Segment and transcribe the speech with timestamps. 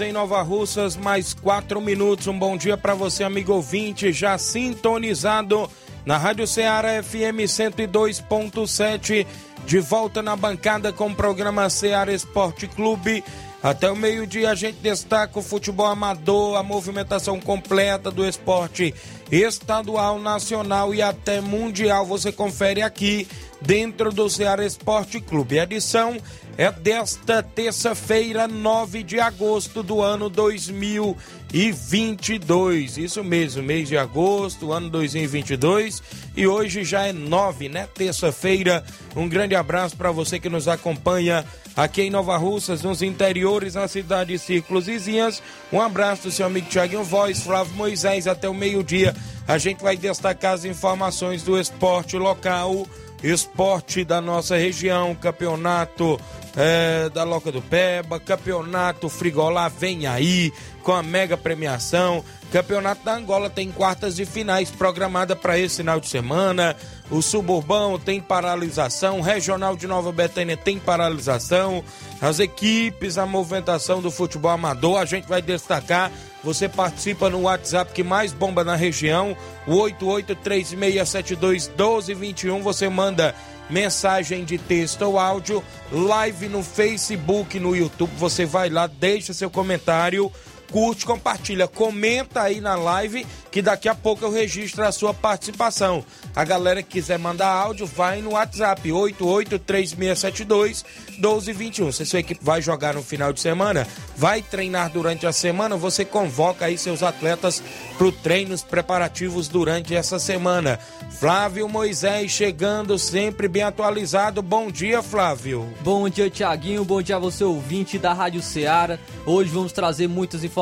[0.00, 2.26] Em Nova Russas, mais 4 minutos.
[2.26, 5.70] Um bom dia para você, amigo ouvinte, já sintonizado
[6.04, 9.26] na Rádio Ceará FM 102.7.
[9.66, 13.24] De volta na bancada com o programa Ceará Esporte Clube.
[13.62, 18.94] Até o meio-dia a gente destaca o futebol amador, a movimentação completa do esporte
[19.32, 22.06] estadual, nacional e até mundial.
[22.06, 23.26] Você confere aqui
[23.60, 25.58] dentro do Ceará Esporte Clube.
[25.58, 26.16] Edição
[26.56, 32.98] é desta terça-feira, 9 de agosto do ano 2022.
[32.98, 36.02] Isso mesmo, mês de agosto, ano 2022.
[36.36, 37.88] E hoje já é 9, né?
[37.94, 38.84] Terça-feira.
[39.14, 41.44] Um grande abraço para você que nos acompanha
[41.76, 45.40] aqui em Nova Russas, nos interiores, na cidade de Círculos Vizinhas.
[45.72, 49.14] Um abraço do seu amigo Tiaguinho Voz, Flávio Moisés, até o meio-dia.
[49.46, 52.84] A gente vai destacar as informações do esporte local
[53.22, 56.18] esporte da nossa região, campeonato
[56.56, 60.52] é, da Loca do Peba, campeonato Frigolá vem aí
[60.82, 62.24] com a mega premiação.
[62.50, 66.74] Campeonato da Angola tem quartas de finais programada para esse final de semana.
[67.10, 71.84] O Suburbão tem paralisação, Regional de Nova Betânia tem paralisação.
[72.20, 76.10] As equipes, a movimentação do futebol amador, a gente vai destacar.
[76.42, 82.62] Você participa no WhatsApp que mais bomba na região, o 8836721221.
[82.62, 83.34] Você manda
[83.68, 88.12] mensagem de texto ou áudio, live no Facebook, no YouTube.
[88.16, 90.30] Você vai lá, deixa seu comentário
[90.70, 96.04] curte, compartilha, comenta aí na live que daqui a pouco eu registro a sua participação.
[96.36, 101.92] A galera que quiser mandar áudio, vai no WhatsApp 883672 1221.
[101.92, 103.86] Se sua equipe vai jogar no final de semana,
[104.16, 107.62] vai treinar durante a semana, você convoca aí seus atletas
[107.96, 110.78] para treinos preparativos durante essa semana.
[111.10, 114.42] Flávio Moisés chegando sempre bem atualizado.
[114.42, 115.68] Bom dia, Flávio.
[115.80, 116.84] Bom dia, Tiaguinho.
[116.84, 118.98] Bom dia a você, ouvinte da Rádio Ceará.
[119.26, 120.57] Hoje vamos trazer muitas informações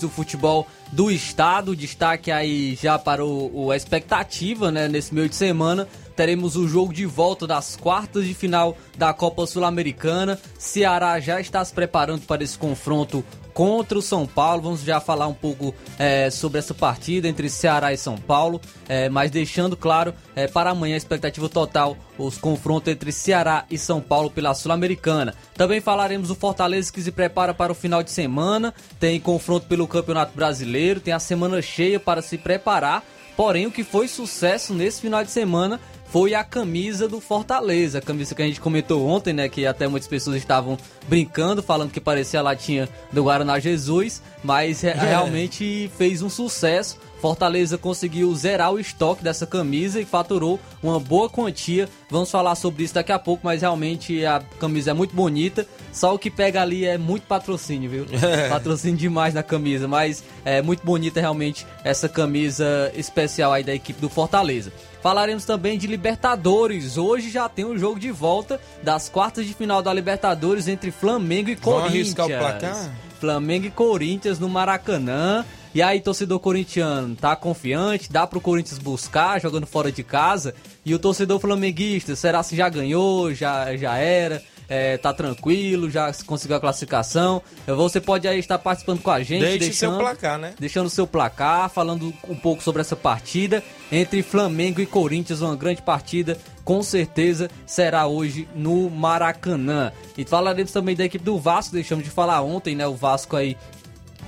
[0.00, 1.76] do futebol do estado.
[1.76, 5.86] Destaque aí já para o, o expectativa, né, nesse meio de semana.
[6.14, 10.40] Teremos o jogo de volta das quartas de final da Copa Sul-Americana.
[10.58, 13.22] Ceará já está se preparando para esse confronto
[13.56, 14.60] contra o São Paulo.
[14.60, 19.08] Vamos já falar um pouco é, sobre essa partida entre Ceará e São Paulo, é,
[19.08, 23.98] mas deixando claro é, para amanhã a expectativa total os confrontos entre Ceará e São
[23.98, 25.34] Paulo pela Sul-Americana.
[25.54, 29.88] Também falaremos do Fortaleza que se prepara para o final de semana, tem confronto pelo
[29.88, 33.02] Campeonato Brasileiro, tem a semana cheia para se preparar.
[33.36, 38.00] Porém, o que foi sucesso nesse final de semana foi a camisa do Fortaleza, a
[38.00, 40.78] camisa que a gente comentou ontem, né, que até muitas pessoas estavam
[41.08, 44.92] brincando, falando que parecia a latinha do Guaraná Jesus, mas é.
[44.92, 46.98] realmente fez um sucesso.
[47.20, 51.88] Fortaleza conseguiu zerar o estoque dessa camisa e faturou uma boa quantia.
[52.10, 55.66] Vamos falar sobre isso daqui a pouco, mas realmente a camisa é muito bonita.
[55.92, 58.06] Só o que pega ali é muito patrocínio, viu?
[58.26, 58.48] É.
[58.48, 64.00] Patrocínio demais na camisa, mas é muito bonita realmente essa camisa especial aí da equipe
[64.00, 64.72] do Fortaleza.
[65.00, 66.98] Falaremos também de Libertadores.
[66.98, 71.50] Hoje já tem um jogo de volta das quartas de final da Libertadores entre Flamengo
[71.50, 72.12] e Corinthians.
[72.12, 72.90] Vamos arriscar o placar?
[73.20, 75.44] Flamengo e Corinthians no Maracanã.
[75.76, 78.10] E aí, torcedor corintiano, tá confiante?
[78.10, 80.54] Dá pro Corinthians buscar jogando fora de casa?
[80.82, 83.34] E o torcedor flamenguista, será se já ganhou?
[83.34, 84.42] Já, já era?
[84.68, 87.42] é, tá tranquilo, já conseguiu a classificação.
[87.66, 89.42] Você pode aí estar participando com a gente.
[89.42, 90.54] Deixe deixando, seu placar, né?
[90.58, 95.82] Deixando seu placar, falando um pouco sobre essa partida entre Flamengo e Corinthians, uma grande
[95.82, 99.92] partida, com certeza será hoje no Maracanã.
[100.18, 102.86] E falaremos também da equipe do Vasco, deixamos de falar ontem, né?
[102.86, 103.56] O Vasco aí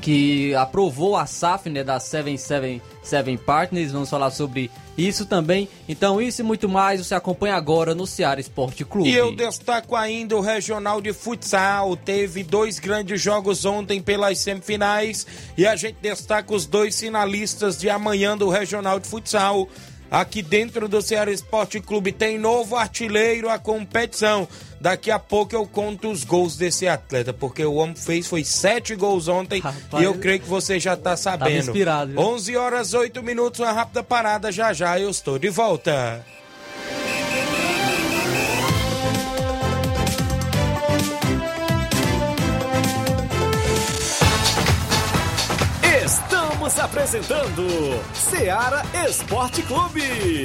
[0.01, 3.93] que aprovou a SAF, né, da 777 Partners.
[3.93, 5.69] Vamos falar sobre isso também.
[5.89, 9.09] Então, isso e muito mais você acompanha agora no Ceará Esporte Clube.
[9.09, 11.97] E eu destaco ainda o Regional de Futsal.
[11.97, 15.27] Teve dois grandes jogos ontem pelas semifinais.
[15.57, 19.69] E a gente destaca os dois finalistas de amanhã do Regional de Futsal.
[20.11, 24.49] Aqui dentro do Ceará Esporte Clube tem novo artilheiro a competição.
[24.81, 28.95] Daqui a pouco eu conto os gols desse atleta, porque o homem fez foi sete
[28.95, 31.71] gols ontem Rapaz, e eu creio que você já está sabendo.
[31.71, 32.21] Inspirado, viu?
[32.21, 36.25] 11 horas 8 minutos, uma rápida parada, já já eu estou de volta.
[46.05, 47.67] Estamos apresentando
[48.15, 50.45] Seara Esporte Clube.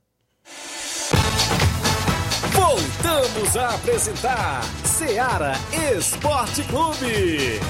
[3.18, 5.54] Voltamos a apresentar Seara
[5.92, 7.60] Esporte Clube.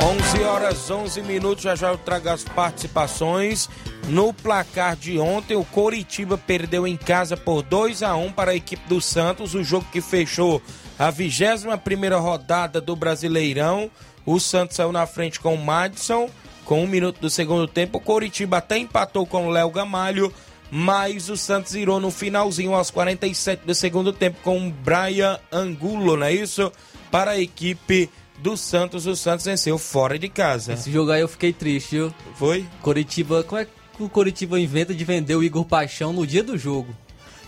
[0.00, 3.68] 11 horas 11 minutos, já já eu trago as participações.
[4.06, 8.54] No placar de ontem, o Coritiba perdeu em casa por 2 a 1 para a
[8.54, 10.62] equipe do Santos, o jogo que fechou
[10.98, 13.90] a 21 rodada do Brasileirão.
[14.26, 16.28] O Santos saiu na frente com o Madison,
[16.64, 17.98] com um minuto do segundo tempo.
[17.98, 20.32] O Coritiba até empatou com o Léo Gamalho,
[20.70, 26.16] mas o Santos irou no finalzinho, aos 47 do segundo tempo, com o Brian Angulo,
[26.16, 26.72] não é isso?
[27.10, 30.72] Para a equipe do Santos, o Santos venceu fora de casa.
[30.72, 32.14] Esse jogo aí eu fiquei triste, viu?
[32.34, 32.66] Foi?
[32.82, 36.58] Coritiba, como é que o Coritiba inventa de vender o Igor Paixão no dia do
[36.58, 36.94] jogo?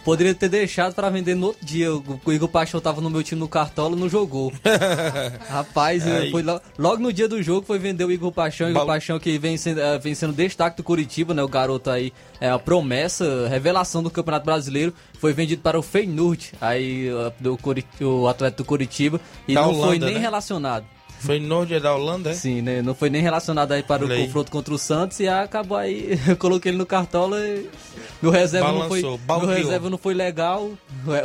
[0.06, 1.92] Poderia ter deixado para vender no outro dia.
[1.92, 4.52] O Igor Paixão tava no meu time no Cartola não jogou.
[5.50, 8.70] Rapaz, foi logo, logo, no dia do jogo foi vender o Igor Paixão.
[8.70, 8.86] Igor Bal...
[8.86, 11.42] Paixão que vem sendo, uh, vem sendo destaque do Curitiba, né?
[11.42, 14.94] O garoto aí, é a promessa, revelação do Campeonato Brasileiro.
[15.18, 19.20] Foi vendido para o Feyenoord, aí uh, do Curit o atleta do Curitiba.
[19.48, 20.20] E da não Holanda, foi nem né?
[20.20, 20.86] relacionado.
[21.20, 22.34] Foi Norte da Holanda, é?
[22.34, 22.82] Sim, né?
[22.82, 26.18] Não foi nem relacionado aí para o confronto contra o Santos e acabou aí.
[26.28, 27.68] Eu coloquei ele no cartola e
[28.20, 29.46] meu reserva Balançou, não foi.
[29.46, 30.70] Meu reserva não foi legal.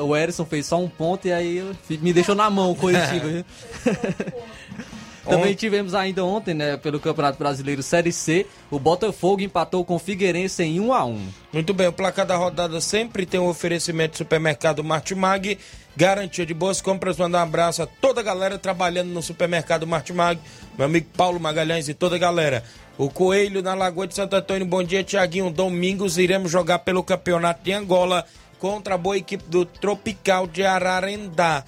[0.03, 3.45] O Erisson fez só um ponto e aí me deixou na mão o Coritiba.
[5.23, 9.99] Também tivemos ainda ontem, né, pelo Campeonato Brasileiro Série C, o Botafogo empatou com o
[9.99, 11.27] Figueirense em 1 a 1.
[11.53, 15.59] Muito bem, o placar da rodada sempre tem um oferecimento do supermercado Martimag,
[15.95, 17.17] garantia de boas compras.
[17.17, 20.39] Mandar um abraço a toda a galera trabalhando no supermercado Martimag,
[20.77, 22.63] meu amigo Paulo Magalhães e toda a galera.
[22.97, 25.49] O Coelho na Lagoa de Santo Antônio, bom dia, Tiaguinho.
[25.49, 28.25] Domingos iremos jogar pelo Campeonato de Angola
[28.59, 31.63] contra a boa equipe do Tropical de Ararendá.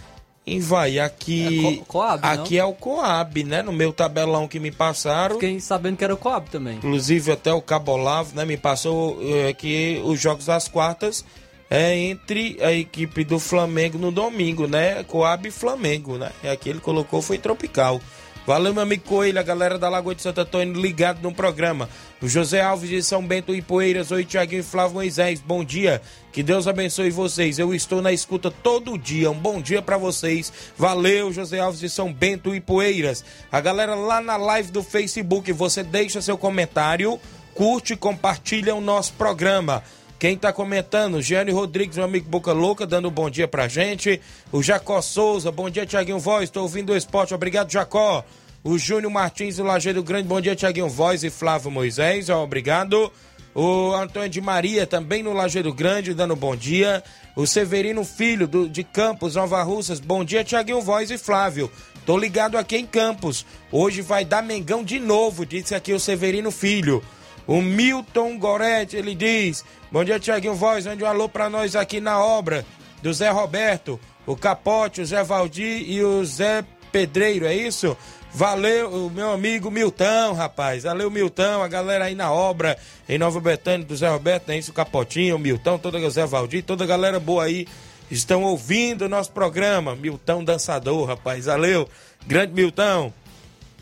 [0.45, 1.79] E vai, aqui.
[1.81, 2.63] É Coab, aqui não?
[2.63, 3.61] é o Coab, né?
[3.61, 5.35] No meu tabelão que me passaram.
[5.35, 6.77] Fiquei sabendo que era o Coab também.
[6.77, 8.43] Inclusive até o Cabolavo, né?
[8.43, 11.23] Me passou é, que os jogos das quartas
[11.69, 15.03] é entre a equipe do Flamengo no domingo, né?
[15.03, 16.31] Coab e Flamengo, né?
[16.43, 18.01] É aqui ele colocou foi Tropical.
[18.45, 21.89] Valeu, meu amigo Coelho, a galera da Lagoa de Santo Antônio ligado no programa.
[22.21, 26.01] O José Alves de São Bento e Poeiras, oi Tiaguinho e Flávio Moisés, bom dia.
[26.33, 27.57] Que Deus abençoe vocês.
[27.57, 29.31] Eu estou na escuta todo dia.
[29.31, 30.51] Um bom dia para vocês.
[30.77, 33.23] Valeu, José Alves de São Bento e Poeiras.
[33.49, 37.17] A galera lá na live do Facebook, você deixa seu comentário,
[37.53, 39.81] curte e compartilha o nosso programa.
[40.23, 41.21] Quem tá comentando?
[41.21, 44.21] Giane Rodrigues, meu amigo Boca Louca, dando um bom dia pra gente.
[44.53, 46.49] O Jacó Souza, bom dia, Tiaguinho Voz.
[46.49, 48.23] Tô ouvindo o esporte, obrigado, Jacó.
[48.63, 53.11] O Júnior Martins do Lajeiro Grande, bom dia, Tiaguinho Voz e Flávio Moisés, obrigado.
[53.53, 57.03] O Antônio de Maria, também no Lajeiro Grande, dando bom dia.
[57.35, 61.69] O Severino Filho, do, de Campos, Nova Russas, bom dia, Tiaguinho Voz e Flávio.
[62.05, 63.45] Tô ligado aqui em Campos.
[63.69, 67.03] Hoje vai dar Mengão de novo, disse aqui o Severino Filho.
[67.45, 70.85] O Milton Goretti, ele diz: Bom dia, Tiaguinho Voz.
[70.85, 72.65] Mande um alô pra nós aqui na obra
[73.01, 77.97] do Zé Roberto, o Capote, o Zé Valdir e o Zé Pedreiro, é isso?
[78.33, 80.83] Valeu, meu amigo Milton, rapaz.
[80.83, 84.71] Valeu, Milton, a galera aí na obra em Nova Betânia do Zé Roberto, é isso?
[84.71, 87.67] O Capotinho, o Milton, toda o Zé Valdir, toda a galera boa aí
[88.09, 89.95] estão ouvindo o nosso programa.
[89.95, 91.45] Milton Dançador, rapaz.
[91.45, 91.87] Valeu,
[92.25, 93.11] grande Milton.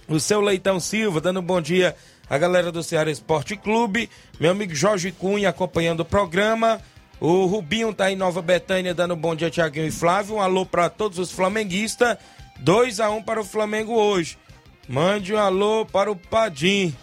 [0.08, 1.96] O seu Leitão Silva, dando um bom dia
[2.32, 4.10] a galera do Ceará Esporte Clube,
[4.40, 6.80] meu amigo Jorge Cunha acompanhando o programa.
[7.20, 10.36] O Rubinho tá em Nova Betânia dando bom dia, Tiaguinho e Flávio.
[10.36, 12.18] Um alô para todos os flamenguistas.
[12.62, 14.38] 2 a 1 um para o Flamengo hoje.
[14.88, 16.96] Mande um alô para o Padim,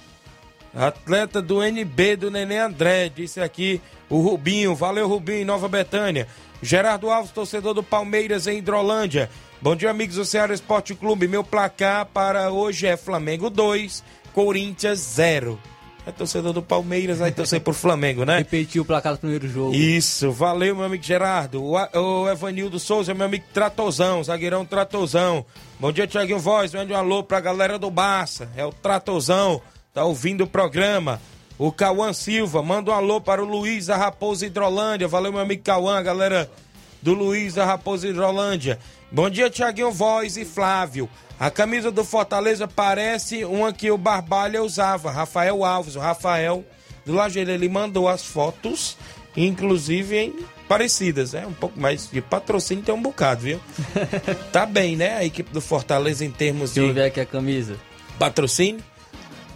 [0.75, 3.11] atleta do NB do Nenê André.
[3.11, 4.75] Disse aqui o Rubinho.
[4.75, 6.27] Valeu, Rubinho, em Nova Betânia.
[6.63, 9.29] Gerardo Alves, torcedor do Palmeiras em Hidrolândia.
[9.61, 11.29] Bom dia, amigos do Ceará Esporte Clube.
[11.29, 14.05] Meu placar para hoje é Flamengo 2,
[14.38, 15.59] Corinthians 0.
[16.07, 18.38] É torcedor do Palmeiras, vai torcer por Flamengo, né?
[18.38, 19.75] Repetiu o placar do primeiro jogo.
[19.75, 21.61] Isso, valeu, meu amigo Gerardo.
[21.61, 25.45] O, o Evanildo Souza, meu amigo Tratozão, zagueirão Tratozão.
[25.80, 26.73] Bom dia, Tiaguinho Voz.
[26.73, 28.49] Mande um alô pra galera do Barça.
[28.57, 29.61] É o Tratozão,
[29.92, 31.21] tá ouvindo o programa.
[31.59, 35.09] O Cauã Silva, manda um alô para o Luiz da Raposa Hidrolândia.
[35.09, 36.49] Valeu, meu amigo Cauã, galera
[37.02, 38.78] do Luiz da Raposa Hidrolândia.
[39.11, 41.11] Bom dia, Tiaguinho Voz e Flávio.
[41.40, 45.95] A camisa do Fortaleza parece uma que o Barbalha usava, Rafael Alves.
[45.95, 46.64] O Rafael
[47.07, 48.97] do Lajeiro, ele mandou as fotos,
[49.37, 50.35] inclusive em
[50.68, 51.47] parecidas, né?
[51.47, 53.61] Um pouco mais de patrocínio tem um bocado, viu?
[54.52, 55.16] tá bem, né?
[55.16, 56.88] A equipe do Fortaleza em termos Deixa de.
[56.88, 57.76] eu ver aqui a camisa.
[58.18, 58.83] Patrocínio?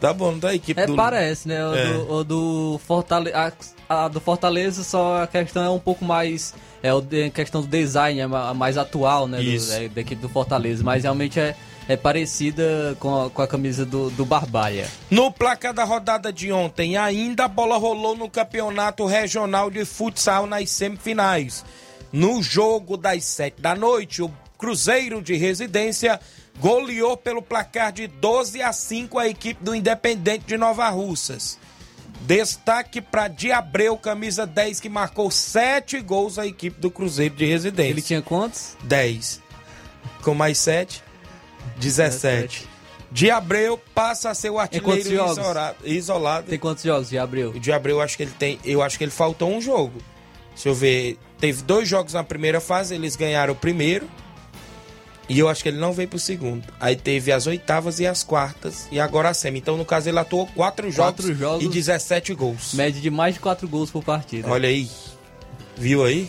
[0.01, 0.95] Tá bom, da equipe é, do.
[0.97, 1.65] parece, né?
[1.67, 1.85] O, É.
[1.93, 3.55] do, o do Fortaleza.
[3.89, 6.55] A, a do Fortaleza, só a questão é um pouco mais.
[6.83, 9.39] É de, questão do design, é ma- mais atual, né?
[9.41, 10.83] do- é, da equipe do Fortaleza.
[10.83, 11.55] Mas realmente é,
[11.89, 14.89] é parecida com a, com a camisa do, do Barbalha.
[15.11, 20.47] No placar da rodada de ontem, ainda a bola rolou no campeonato regional de futsal
[20.47, 21.65] nas semifinais.
[22.13, 26.21] No jogo das sete da noite, o Cruzeiro de Residência
[26.61, 31.59] goleou pelo placar de 12 a 5 a equipe do Independente de Nova Russas.
[32.21, 37.91] Destaque para Diabreu, camisa 10, que marcou 7 gols a equipe do Cruzeiro de Residência.
[37.91, 38.77] Ele tinha quantos?
[38.85, 39.41] 10.
[40.23, 41.03] Com mais 7,
[41.79, 42.69] 17.
[43.11, 45.77] De Abreu passa a ser o artilheiro isolado.
[45.85, 46.47] isolado.
[46.49, 47.51] Tem quantos jogos de abril?
[47.51, 48.59] O de Abreu, eu acho que ele tem.
[48.65, 50.01] Eu acho que ele faltou um jogo.
[50.55, 51.19] Se eu ver.
[51.39, 54.09] Teve dois jogos na primeira fase, eles ganharam o primeiro.
[55.29, 56.65] E eu acho que ele não veio pro segundo.
[56.81, 58.87] Aí teve as oitavas e as quartas.
[58.91, 59.59] E agora a semi.
[59.59, 61.65] Então, no caso, ele atuou quatro jogos, Quatro jogos.
[61.65, 62.75] e 17 gols.
[62.75, 64.49] Média de mais de 4 gols por partida.
[64.49, 64.89] Olha aí.
[65.77, 66.29] Viu aí?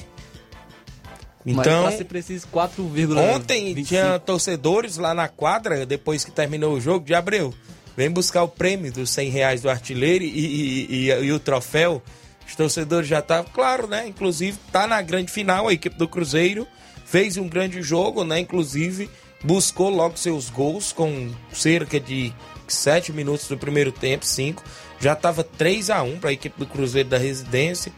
[1.46, 1.92] Mas Então.
[1.92, 3.36] ser preciso, 4,25.
[3.36, 7.54] Ontem tinha torcedores lá na quadra, depois que terminou o jogo, de Abreu.
[7.98, 12.02] Vem buscar o prêmio dos 100 reais do artilheiro e, e- e- e o troféu.
[12.48, 14.08] Os torcedores já estavam, claro, né?
[14.08, 16.66] Inclusive, tá na grande final, a equipe do Cruzeiro
[17.06, 18.40] fez um grande jogo, né?
[18.40, 19.10] Inclusive,
[19.44, 22.34] buscou logo seus gols com cerca de
[22.68, 24.64] 7 minutos do primeiro tempo, 5.
[25.00, 27.92] Já estava 3 a 1 para a equipe do Cruzeiro da Residência.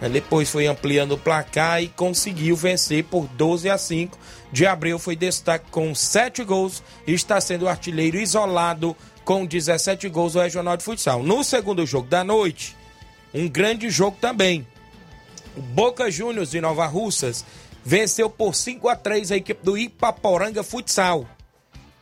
[0.00, 4.18] Aí Depois foi ampliando o placar e conseguiu vencer por 12 a 5.
[4.50, 10.32] De Abreu foi destaque com 7 gols e está sendo artilheiro isolado com 17 gols
[10.32, 11.22] do Regional de Futsal.
[11.22, 12.74] No segundo jogo da noite,
[13.32, 14.66] um grande jogo também.
[15.56, 17.44] O Boca Juniors de Nova Russas
[17.84, 21.26] venceu por 5 a 3 a equipe do Ipaporanga Futsal.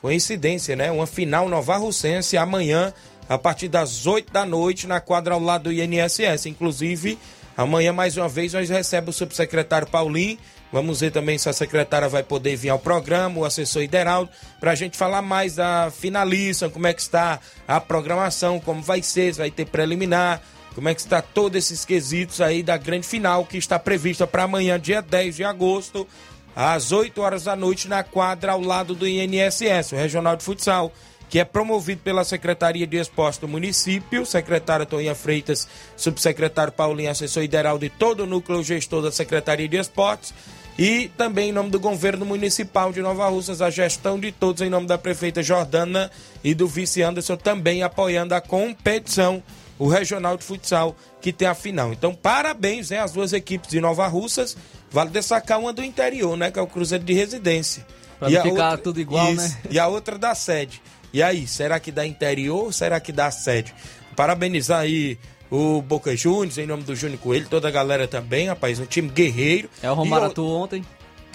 [0.00, 0.90] Coincidência, né?
[0.90, 2.94] Uma final nova russense amanhã,
[3.28, 6.46] a partir das 8 da noite, na quadra ao lado do INSS.
[6.46, 7.18] Inclusive,
[7.62, 10.38] amanhã, mais uma vez, nós recebemos o subsecretário Paulinho.
[10.72, 14.70] Vamos ver também se a secretária vai poder vir ao programa, o assessor Ideraldo, para
[14.70, 19.32] a gente falar mais da finalista, como é que está a programação, como vai ser,
[19.32, 20.40] se vai ter preliminar.
[20.74, 24.44] como é que está todos esses quesitos aí da grande final que está prevista para
[24.44, 26.06] amanhã, dia 10 de agosto,
[26.54, 30.92] às 8 horas da noite, na quadra ao lado do INSS, o Regional de Futsal,
[31.28, 37.42] que é promovido pela Secretaria de Esporte do município, secretária Toninha Freitas, subsecretário Paulinho, assessor
[37.42, 40.32] ideal de todo o núcleo gestor da Secretaria de Esportes,
[40.78, 44.70] e também em nome do governo municipal de Nova Russas, a gestão de todos, em
[44.70, 46.10] nome da prefeita Jordana
[46.42, 49.42] e do vice Anderson, também apoiando a competição,
[49.76, 51.92] o Regional de Futsal, que tem a final.
[51.92, 54.56] Então, parabéns né, às duas equipes de Nova Russas.
[54.90, 56.50] Vale destacar uma do interior, né?
[56.50, 57.86] Que é o Cruzeiro de Residência.
[58.18, 59.42] Pra e ficar outra- tudo igual, Isso.
[59.42, 59.58] né?
[59.70, 60.80] E a outra da sede.
[61.12, 63.74] E aí, será que dá interior ou será que dá sede?
[64.14, 65.18] Parabenizar aí
[65.50, 69.08] o Boca Juniors, em nome do Júnior Coelho, toda a galera também, rapaz, um time
[69.08, 69.70] guerreiro.
[69.82, 70.84] É o Romário E o- atuou ontem.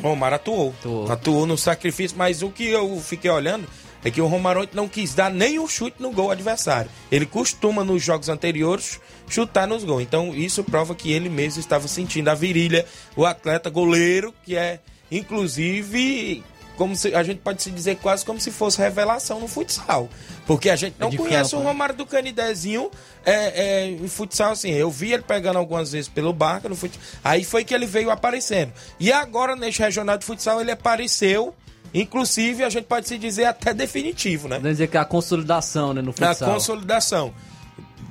[0.01, 0.73] Romário atuou.
[0.79, 1.11] Atuou.
[1.11, 3.67] Atuou no sacrifício, mas o que eu fiquei olhando
[4.03, 6.91] é que o Romário ontem não quis dar nem um chute no gol adversário.
[7.11, 8.99] Ele costuma, nos jogos anteriores,
[9.29, 10.01] chutar nos gols.
[10.03, 14.79] Então, isso prova que ele mesmo estava sentindo a virilha, o atleta goleiro, que é,
[15.09, 16.43] inclusive,
[16.77, 20.09] como se, a gente pode se dizer quase como se fosse revelação no futsal.
[20.45, 21.71] Porque a gente não de conhece campo, o né?
[21.71, 22.89] Romário do Canidezinho
[23.25, 24.71] é, é, em futsal, assim.
[24.71, 27.01] Eu vi ele pegando algumas vezes pelo barco no futsal.
[27.23, 28.73] Aí foi que ele veio aparecendo.
[28.99, 31.53] E agora, neste regional de futsal, ele apareceu.
[31.93, 34.55] Inclusive, a gente pode se dizer até definitivo, né?
[34.55, 36.51] Podemos dizer que é a consolidação, né, no futsal.
[36.51, 37.33] consolidação.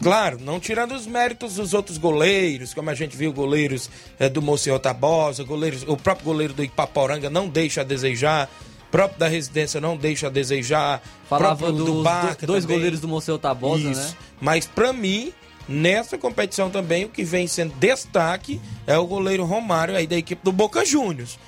[0.03, 4.41] Claro, não tirando os méritos dos outros goleiros, como a gente viu goleiros eh, do
[4.41, 8.51] Monsenhor Tabosa, goleiros, o próprio goleiro do Ipaporanga não deixa a desejar,
[8.89, 12.77] o próprio da Residência não deixa a desejar, Falava próprio dos do, Barca dois também.
[12.77, 14.01] goleiros do Monsenhor Tabosa, Isso.
[14.11, 14.17] né?
[14.41, 15.33] Mas pra mim,
[15.69, 20.43] nessa competição também, o que vem sendo destaque é o goleiro Romário aí da equipe
[20.45, 21.39] do Boca Juniors.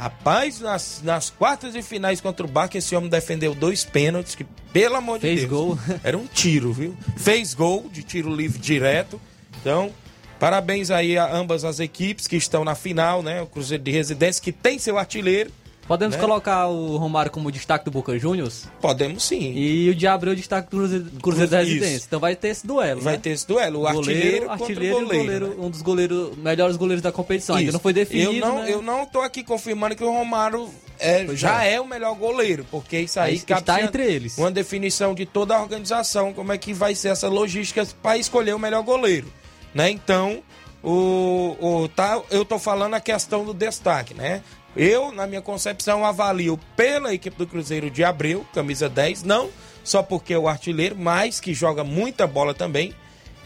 [0.00, 4.44] Rapaz, nas, nas quartas e finais contra o Barca, esse homem defendeu dois pênaltis, que,
[4.72, 5.50] pelo amor de Fez Deus.
[5.50, 5.78] gol.
[6.02, 6.96] Era um tiro, viu?
[7.18, 9.20] Fez gol de tiro livre direto.
[9.60, 9.92] Então,
[10.38, 13.42] parabéns aí a ambas as equipes que estão na final, né?
[13.42, 15.52] O Cruzeiro de Residência, que tem seu artilheiro.
[15.90, 16.22] Podemos Né?
[16.22, 18.68] colocar o Romário como destaque do Boca Juniors?
[18.80, 19.52] Podemos sim.
[19.56, 21.72] E o de Abreu destaque do Cruzeiro, Cruzeiro da Isso.
[21.72, 22.04] Residência.
[22.06, 23.20] Então vai ter esse duelo, Vai né?
[23.20, 25.24] ter esse duelo, o artilheiro, contra artilheiro o e o goleiro.
[25.24, 25.66] goleiro, né?
[25.66, 27.56] um dos goleiros, melhores goleiros da competição.
[27.56, 27.72] Ainda Isso.
[27.72, 28.72] não foi definido, eu não, né?
[28.72, 31.74] Eu não tô aqui confirmando que o Romário é, já é.
[31.74, 31.80] é.
[31.80, 34.38] o melhor goleiro, porque isso aí cabe está entre eles.
[34.38, 38.54] Uma definição de toda a organização, como é que vai ser essa logística para escolher
[38.54, 39.26] o melhor goleiro,
[39.74, 39.90] né?
[39.90, 40.40] Então,
[40.84, 44.42] o, o tá, eu tô falando a questão do destaque, né?
[44.76, 49.50] Eu, na minha concepção, avalio pela equipe do Cruzeiro de Abreu, camisa 10, não
[49.82, 52.94] só porque é o artilheiro, mas que joga muita bola também,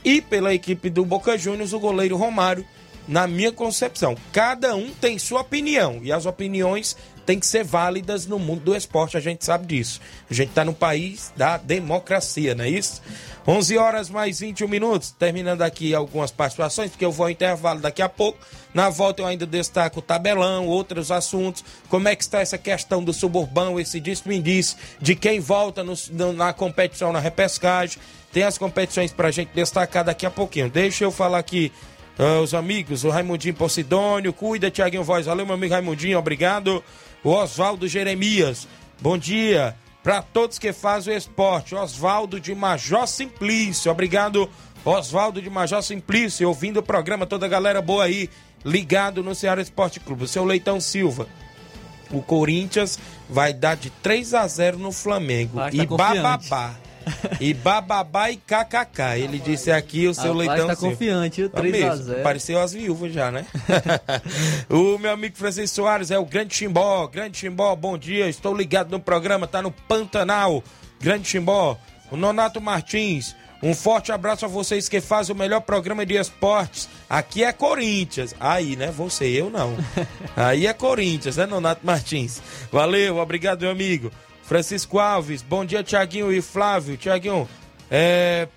[0.05, 2.67] e pela equipe do Boca Juniors, o goleiro Romário,
[3.07, 4.17] na minha concepção.
[4.33, 8.77] Cada um tem sua opinião e as opiniões têm que ser válidas no mundo do
[8.77, 10.01] esporte, a gente sabe disso.
[10.31, 13.01] A gente está no país da democracia, não é isso?
[13.47, 18.01] 11 horas mais 21 minutos, terminando aqui algumas participações, porque eu vou ao intervalo daqui
[18.01, 18.39] a pouco.
[18.73, 23.05] Na volta eu ainda destaco o tabelão, outros assuntos, como é que está essa questão
[23.05, 27.99] do suburbão, esse diz-me-diz de quem volta no- na competição, na repescagem.
[28.33, 30.71] Tem as competições pra gente destacar daqui a pouquinho.
[30.71, 31.71] Deixa eu falar aqui
[32.19, 35.27] ah, os amigos, o Raimundinho Posidônio, cuida, Tiaguinho Voz.
[35.27, 36.83] Valeu, meu amigo Raimundinho, obrigado.
[37.25, 38.69] O Oswaldo Jeremias,
[39.01, 39.75] bom dia.
[40.03, 44.51] Para todos que fazem o esporte, Oswaldo de Major Simplício, obrigado,
[44.85, 48.29] Oswaldo de Major Simplício, ouvindo o programa, toda a galera boa aí,
[48.63, 50.25] ligado no Ceará Esporte Clube.
[50.25, 51.27] O seu Leitão Silva,
[52.11, 52.99] o Corinthians
[53.31, 55.57] vai dar de 3 a 0 no Flamengo.
[55.57, 56.21] Vai, tá e confiante.
[56.21, 56.75] bababá.
[57.41, 59.19] E bababá e kkk.
[59.19, 62.23] Ele disse aqui o seu Rapaz, Leitão tá confiante, Tá 3 a mesmo, 0.
[62.23, 63.47] Pareceu as viúvas já, né?
[64.71, 67.07] o meu amigo Francisco Soares é o Grande Chimbó.
[67.07, 68.29] Grande Chimbó, bom dia.
[68.29, 70.63] Estou ligado no programa, tá no Pantanal.
[71.01, 71.79] Grande Chimbó.
[72.11, 73.35] O Nonato Martins.
[73.63, 76.87] Um forte abraço a vocês que fazem o melhor programa de esportes.
[77.09, 78.35] Aqui é Corinthians.
[78.39, 78.91] Aí, né?
[78.91, 79.75] Você, eu não.
[80.37, 82.43] Aí é Corinthians, né, Nonato Martins?
[82.71, 84.13] Valeu, obrigado, meu amigo.
[84.47, 86.97] Francisco Alves, bom dia, Tiaguinho e Flávio.
[86.97, 87.49] Tiaguinho,
[87.91, 88.49] é,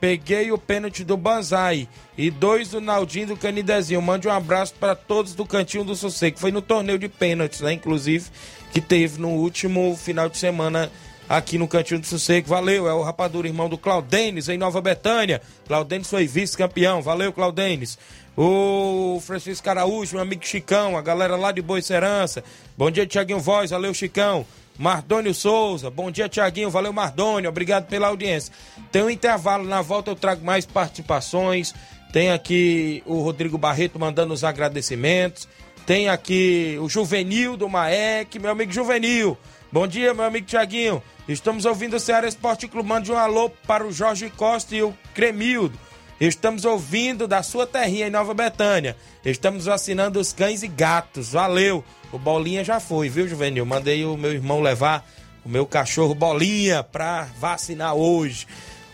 [0.00, 4.00] Peguei o pênalti do Banzai e dois do Naldinho do Canidezinho.
[4.00, 6.38] Mande um abraço para todos do Cantinho do Sossego.
[6.38, 7.72] Foi no torneio de pênaltis, né?
[7.72, 8.30] Inclusive,
[8.70, 10.88] que teve no último final de semana
[11.28, 12.48] aqui no Cantinho do Sossego.
[12.48, 15.42] Valeu, é o Rapadura, irmão do Claudenes, em Nova Betânia.
[15.66, 17.02] Claudenes foi vice-campeão.
[17.02, 17.98] Valeu, Claudenes.
[18.36, 22.44] O Francisco Araújo, meu amigo Chicão, a galera lá de Boa Serança.
[22.76, 23.70] Bom dia, Tiaguinho Voz.
[23.70, 24.46] Valeu, Chicão.
[24.78, 28.54] Mardônio Souza, bom dia Tiaguinho, valeu Mardônio, obrigado pela audiência.
[28.92, 31.74] Tem um intervalo, na volta eu trago mais participações.
[32.12, 35.48] Tem aqui o Rodrigo Barreto mandando os agradecimentos.
[35.84, 39.36] Tem aqui o Juvenil do Maek, meu amigo Juvenil.
[39.72, 41.02] Bom dia, meu amigo Tiaguinho.
[41.28, 42.88] Estamos ouvindo o Ceará Esporte Clube.
[42.88, 45.78] Mande um alô para o Jorge Costa e o Cremildo.
[46.20, 48.96] Estamos ouvindo da sua terrinha em Nova Betânia.
[49.24, 51.32] Estamos vacinando os cães e gatos.
[51.32, 51.84] Valeu!
[52.12, 53.64] O Bolinha já foi, viu, Juvenil?
[53.64, 55.08] Mandei o meu irmão levar
[55.44, 58.46] o meu cachorro Bolinha pra vacinar hoje.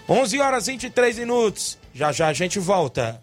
[0.08, 1.78] 11 horas e 23 minutos.
[1.94, 3.22] Já já a gente volta.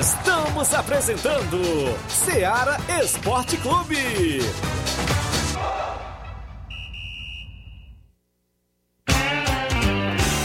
[0.00, 1.60] Estamos apresentando
[2.08, 4.40] Seara Esporte Clube.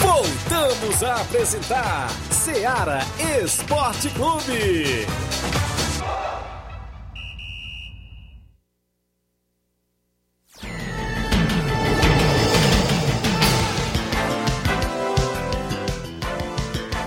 [0.00, 2.98] Voltamos a apresentar Seara
[3.40, 5.06] Esporte Clube.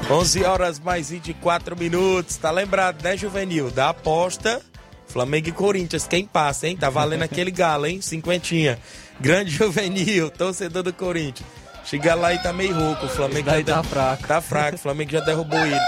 [0.10, 2.38] Onze horas mais 24 minutos.
[2.38, 3.70] Tá lembrado, né, Juvenil?
[3.70, 4.62] Da aposta
[5.17, 6.77] Flamengo e Corinthians, quem passa, hein?
[6.77, 7.99] Tá valendo aquele galo, hein?
[8.03, 8.77] Cinquentinha.
[9.19, 11.49] Grande juvenil, torcedor do Corinthians.
[11.86, 13.08] Chega lá e tá meio rouco.
[13.08, 14.27] O Flamengo já tá fraco.
[14.27, 15.80] Tá fraco, o Flamengo já derrubou ele.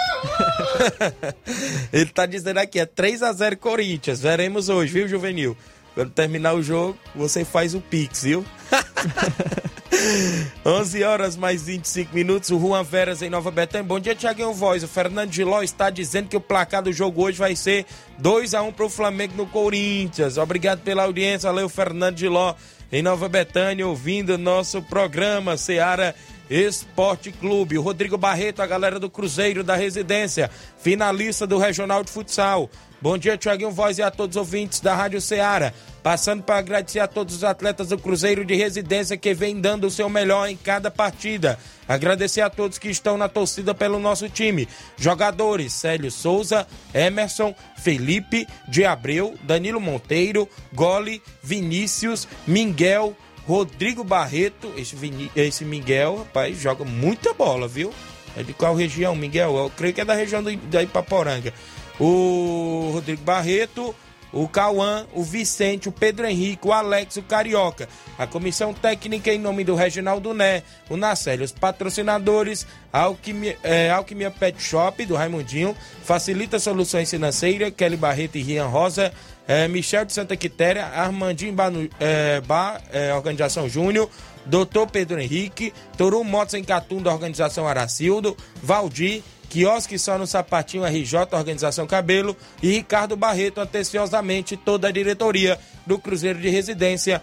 [1.94, 4.20] ele tá dizendo aqui, é 3 a 0 Corinthians.
[4.20, 5.56] Veremos hoje, viu, Juvenil?
[6.00, 8.46] Quando terminar o jogo, você faz o Pix, viu?
[10.66, 12.50] 11 horas mais 25 minutos.
[12.52, 13.86] O Juan Veras em Nova Betânia.
[13.86, 14.82] Bom dia, Tiaguinho Voz.
[14.82, 17.86] O Fernando Giló está dizendo que o placar do jogo hoje vai ser
[18.18, 20.38] 2 a 1 para o Flamengo no Corinthians.
[20.38, 21.50] Obrigado pela audiência.
[21.50, 22.56] Valeu, Fernando Giló
[22.94, 26.16] em Nova Betânia, ouvindo nosso programa Seara
[26.50, 27.78] Esporte Clube.
[27.78, 32.70] O Rodrigo Barreto, a galera do Cruzeiro da Residência, finalista do Regional de Futsal.
[33.02, 35.72] Bom dia, Tiaguinho Voz e a todos os ouvintes da Rádio Ceará.
[36.04, 39.92] Passando para agradecer a todos os atletas do Cruzeiro de Residência que vem dando o
[39.92, 41.58] seu melhor em cada partida.
[41.88, 44.68] Agradecer a todos que estão na torcida pelo nosso time.
[44.98, 54.72] Jogadores: Célio Souza, Emerson, Felipe, de Abreu, Danilo Monteiro, Gole, Vinícius, Miguel, Rodrigo Barreto.
[54.78, 57.92] Esse, Vini, esse Miguel, rapaz, joga muita bola, viu?
[58.38, 59.58] É de qual região, Miguel?
[59.58, 61.54] Eu creio que é da região do, da Ipaporanga
[62.00, 63.94] o Rodrigo Barreto,
[64.32, 67.88] o Cauã, o Vicente, o Pedro Henrique, o Alex, o Carioca.
[68.18, 74.32] A comissão técnica em nome do Reginaldo Né, o Nacélio, os patrocinadores, Alquimia, é, Alquimia
[74.32, 79.12] Pet Shop, do Raimundinho, Facilita Soluções Financeiras, Kelly Barreto e Rian Rosa,
[79.48, 84.10] é, Michel de Santa Quitéria, Armandinho Banu, é, Bar, é, Organização Júnior,
[84.50, 90.84] Doutor Pedro Henrique, Toru Motos em Catum, da Organização Aracildo, Valdir, Quiosque só no Sapatinho
[90.84, 97.22] RJ, Organização Cabelo, e Ricardo Barreto, atenciosamente, toda a diretoria do Cruzeiro de Residência.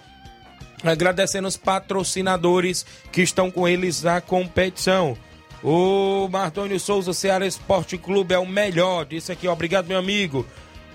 [0.85, 5.17] Agradecendo os patrocinadores que estão com eles na competição.
[5.65, 9.05] O Martônio Souza, Ceará Esporte Clube é o melhor.
[9.05, 10.47] Disse aqui, obrigado, meu amigo.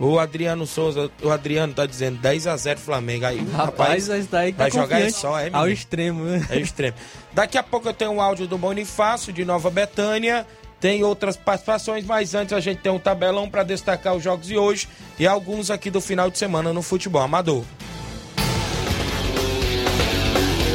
[0.02, 3.24] O Adriano Souza, o Adriano tá dizendo 10 a 0 Flamengo.
[3.24, 6.44] Aí, rapaz, rapaz daí tá vai jogar só, é Ao extremo, né?
[6.50, 6.98] É extremo.
[7.32, 10.48] Daqui a pouco eu tenho um áudio do Bonifácio de Nova Betânia.
[10.80, 14.58] Tem outras participações, mas antes a gente tem um tabelão para destacar os jogos de
[14.58, 17.64] hoje e alguns aqui do final de semana no futebol amador.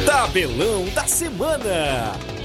[0.05, 2.36] Tabelão da semana.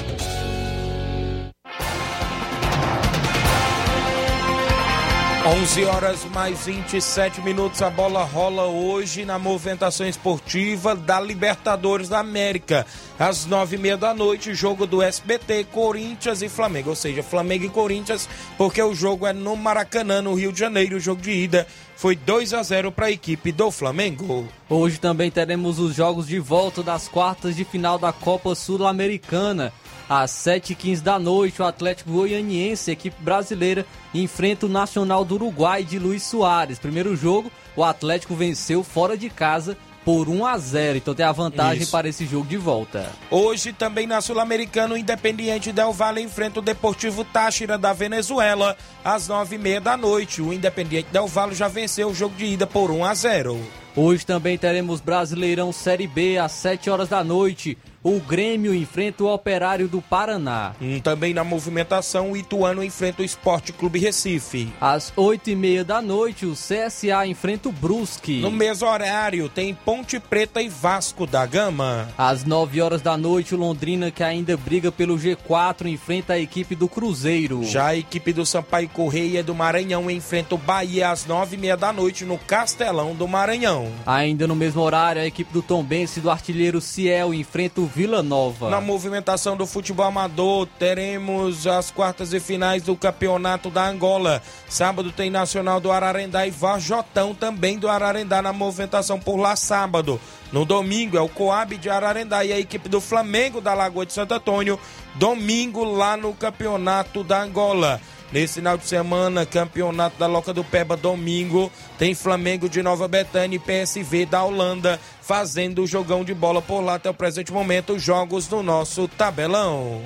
[5.44, 7.83] 11 horas mais 27 minutos.
[7.83, 12.87] A bola rola hoje na movimentação esportiva da Libertadores da América.
[13.18, 16.90] Às nove e meia da noite, jogo do SBT, Corinthians e Flamengo.
[16.90, 20.96] Ou seja, Flamengo e Corinthians, porque o jogo é no Maracanã, no Rio de Janeiro.
[20.96, 24.46] O jogo de ida foi 2 a 0 para a equipe do Flamengo.
[24.70, 29.72] Hoje também teremos os jogos de volta das quartas de final da Copa Sul-Americana.
[30.09, 35.99] Às 7h15 da noite, o Atlético Goianiense, equipe brasileira, enfrenta o Nacional do Uruguai de
[35.99, 36.79] Luiz Soares.
[36.79, 40.99] Primeiro jogo, o Atlético venceu fora de casa por 1 a 0.
[40.99, 41.93] Então tem a vantagem Isso.
[41.93, 43.11] para esse jogo de volta.
[43.31, 49.29] Hoje também na Sul-Americana, o Independiente Del Valle enfrenta o Deportivo Táchira da Venezuela às
[49.29, 50.43] 9h30 da noite.
[50.43, 53.61] O Independiente Del Valle já venceu o jogo de ida por 1 a 0.
[53.95, 57.77] Hoje também teremos Brasileirão Série B às 7 horas da noite.
[58.05, 60.73] O Grêmio enfrenta o Operário do Paraná.
[60.81, 64.73] Hum, também na movimentação, o Ituano enfrenta o Esporte Clube Recife.
[64.81, 68.41] Às oito e meia da noite, o CSA enfrenta o Brusque.
[68.41, 72.09] No mesmo horário, tem Ponte Preta e Vasco da Gama.
[72.19, 76.75] Às nove horas da noite, o Londrina, que ainda briga pelo G4, enfrenta a equipe
[76.75, 77.62] do Cruzeiro.
[77.62, 81.77] Já a equipe do Sampaio Correia do Maranhão enfrenta o Bahia às nove e meia
[81.77, 83.93] da noite no Castelão do Maranhão.
[84.05, 88.70] Ainda no mesmo horário, a equipe do Tombense do artilheiro Ciel enfrenta o Vila Nova.
[88.70, 94.42] Na movimentação do futebol amador, teremos as quartas e finais do Campeonato da Angola.
[94.66, 100.18] Sábado tem Nacional do Ararendá e Vajotão também do Ararendá na movimentação por lá sábado.
[100.50, 104.14] No domingo é o Coab de Ararendá e a equipe do Flamengo da Lagoa de
[104.14, 104.81] Santo Antônio.
[105.16, 108.00] Domingo lá no Campeonato da Angola.
[108.33, 113.57] Nesse final de semana, campeonato da Loca do Peba, domingo, tem Flamengo de Nova Betânia
[113.57, 117.99] e PSV da Holanda fazendo o jogão de bola por lá até o presente momento,
[117.99, 120.01] jogos no nosso tabelão.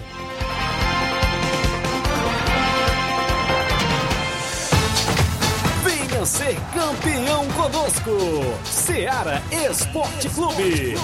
[5.85, 8.11] Venha ser campeão conosco,
[8.65, 10.97] Seara Esporte Clube.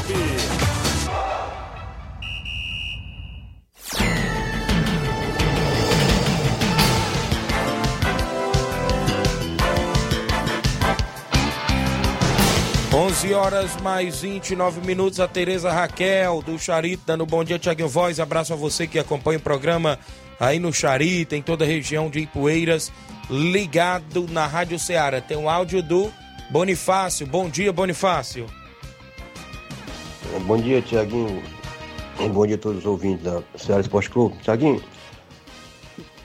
[12.95, 15.19] 11 horas mais 29 minutos.
[15.19, 18.21] A Tereza Raquel do Charito dando bom dia, Tiaguinho Voz.
[18.21, 19.99] Abraço a você que acompanha o programa
[20.39, 22.93] aí no Charito, em toda a região de Ipueiras,
[23.31, 25.23] ligado na Rádio Ceará.
[25.23, 26.13] Tem um áudio do
[26.51, 27.27] Bonifácio.
[27.27, 28.47] Bom dia, Bonifácio.
[30.47, 31.43] Bom dia, Tiaguinho.
[32.31, 34.37] Bom dia a todos os ouvintes da Ceará Esporte Clube.
[34.43, 34.83] Tiaguinho,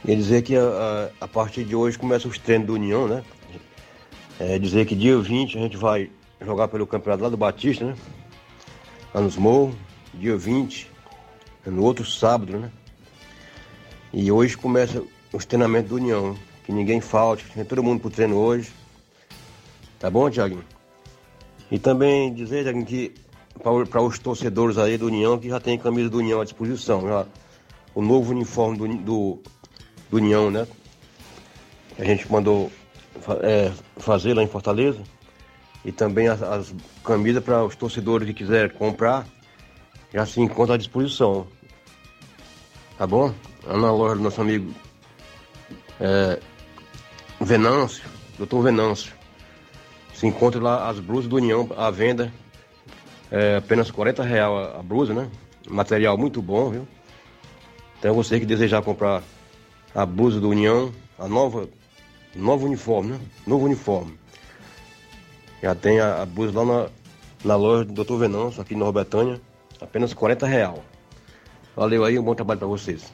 [0.06, 3.23] quer dizer que a, a, a, partir de hoje começa os treinos do União, né?
[4.38, 6.10] É dizer que dia 20 a gente vai
[6.45, 7.95] jogar pelo campeonato lá do Batista, né?
[9.13, 9.76] Lá nos Morros,
[10.13, 10.89] dia 20,
[11.65, 12.71] no outro sábado, né?
[14.13, 16.38] E hoje começa os treinamentos do União.
[16.63, 18.71] Que ninguém falte, tem todo mundo pro treino hoje.
[20.00, 20.65] Tá bom, Tiaguinho?
[21.71, 23.13] E também dizer, Tiaguinho, que
[23.62, 27.02] para os torcedores aí do União, que já tem camisa do União à disposição.
[27.02, 27.26] Já,
[27.95, 29.39] o novo uniforme do, do,
[30.10, 30.67] do União, né?
[31.97, 32.71] A gente mandou
[33.41, 35.02] é, fazer lá em Fortaleza
[35.88, 39.26] e também as, as camisas para os torcedores que quiserem comprar,
[40.13, 41.47] já se encontra à disposição.
[42.97, 43.34] Tá bom?
[43.63, 44.73] Lá na loja do nosso amigo
[45.97, 46.41] é,
[47.39, 48.04] Venâncio,
[48.38, 49.13] doutor Venâncio.
[50.13, 52.34] Se encontra lá as blusas do União à venda.
[53.32, 55.30] É apenas 40 real a, a blusa, né?
[55.69, 56.88] Material muito bom, viu?
[57.97, 59.23] Então você que desejar comprar
[59.95, 61.69] a blusa do União, a nova,
[62.36, 63.19] novo uniforme, né?
[63.45, 64.17] Novo uniforme.
[65.61, 66.89] Já tem a, a lá na,
[67.43, 68.17] na loja do Dr.
[68.17, 69.41] Venâncio, aqui na Robertânia,
[69.81, 70.83] apenas 40 real.
[71.75, 73.11] Valeu aí, um bom trabalho para vocês.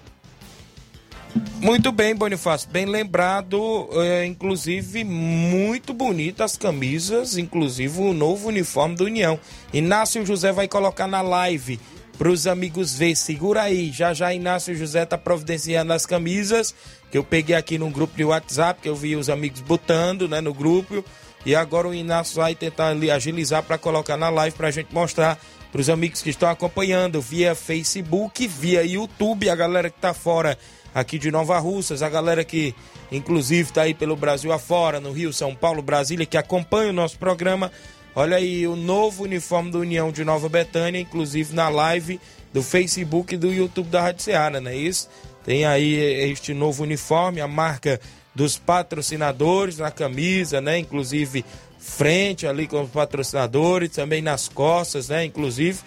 [1.60, 8.96] Muito bem, Bonifácio, bem lembrado, é, inclusive muito bonitas as camisas, inclusive o novo uniforme
[8.96, 9.40] do União.
[9.74, 11.80] Inácio José vai colocar na live
[12.18, 16.76] para os amigos ver, segura aí, já já Inácio José tá providenciando as camisas,
[17.10, 20.40] que eu peguei aqui num grupo de WhatsApp, que eu vi os amigos botando, né,
[20.40, 21.04] no grupo,
[21.46, 24.94] e agora o Inácio vai tentar ali agilizar para colocar na live para a gente
[24.94, 25.38] mostrar
[25.72, 30.58] para os amigos que estão acompanhando via Facebook, via YouTube, a galera que está fora
[30.94, 32.76] aqui de Nova Russas, a galera que
[33.12, 37.18] inclusive está aí pelo Brasil afora, no Rio, São Paulo, Brasília, que acompanha o nosso
[37.18, 37.72] programa.
[38.16, 42.20] Olha aí o novo uniforme da União de Nova Betânia, inclusive na live
[42.54, 45.10] do Facebook e do YouTube da Rádio Seara, não é isso?
[45.44, 45.96] Tem aí
[46.30, 48.00] este novo uniforme, a marca
[48.36, 50.78] dos patrocinadores na camisa, né?
[50.80, 51.46] Inclusive
[51.78, 55.26] frente ali com os patrocinadores, também nas costas, né?
[55.26, 55.80] Inclusive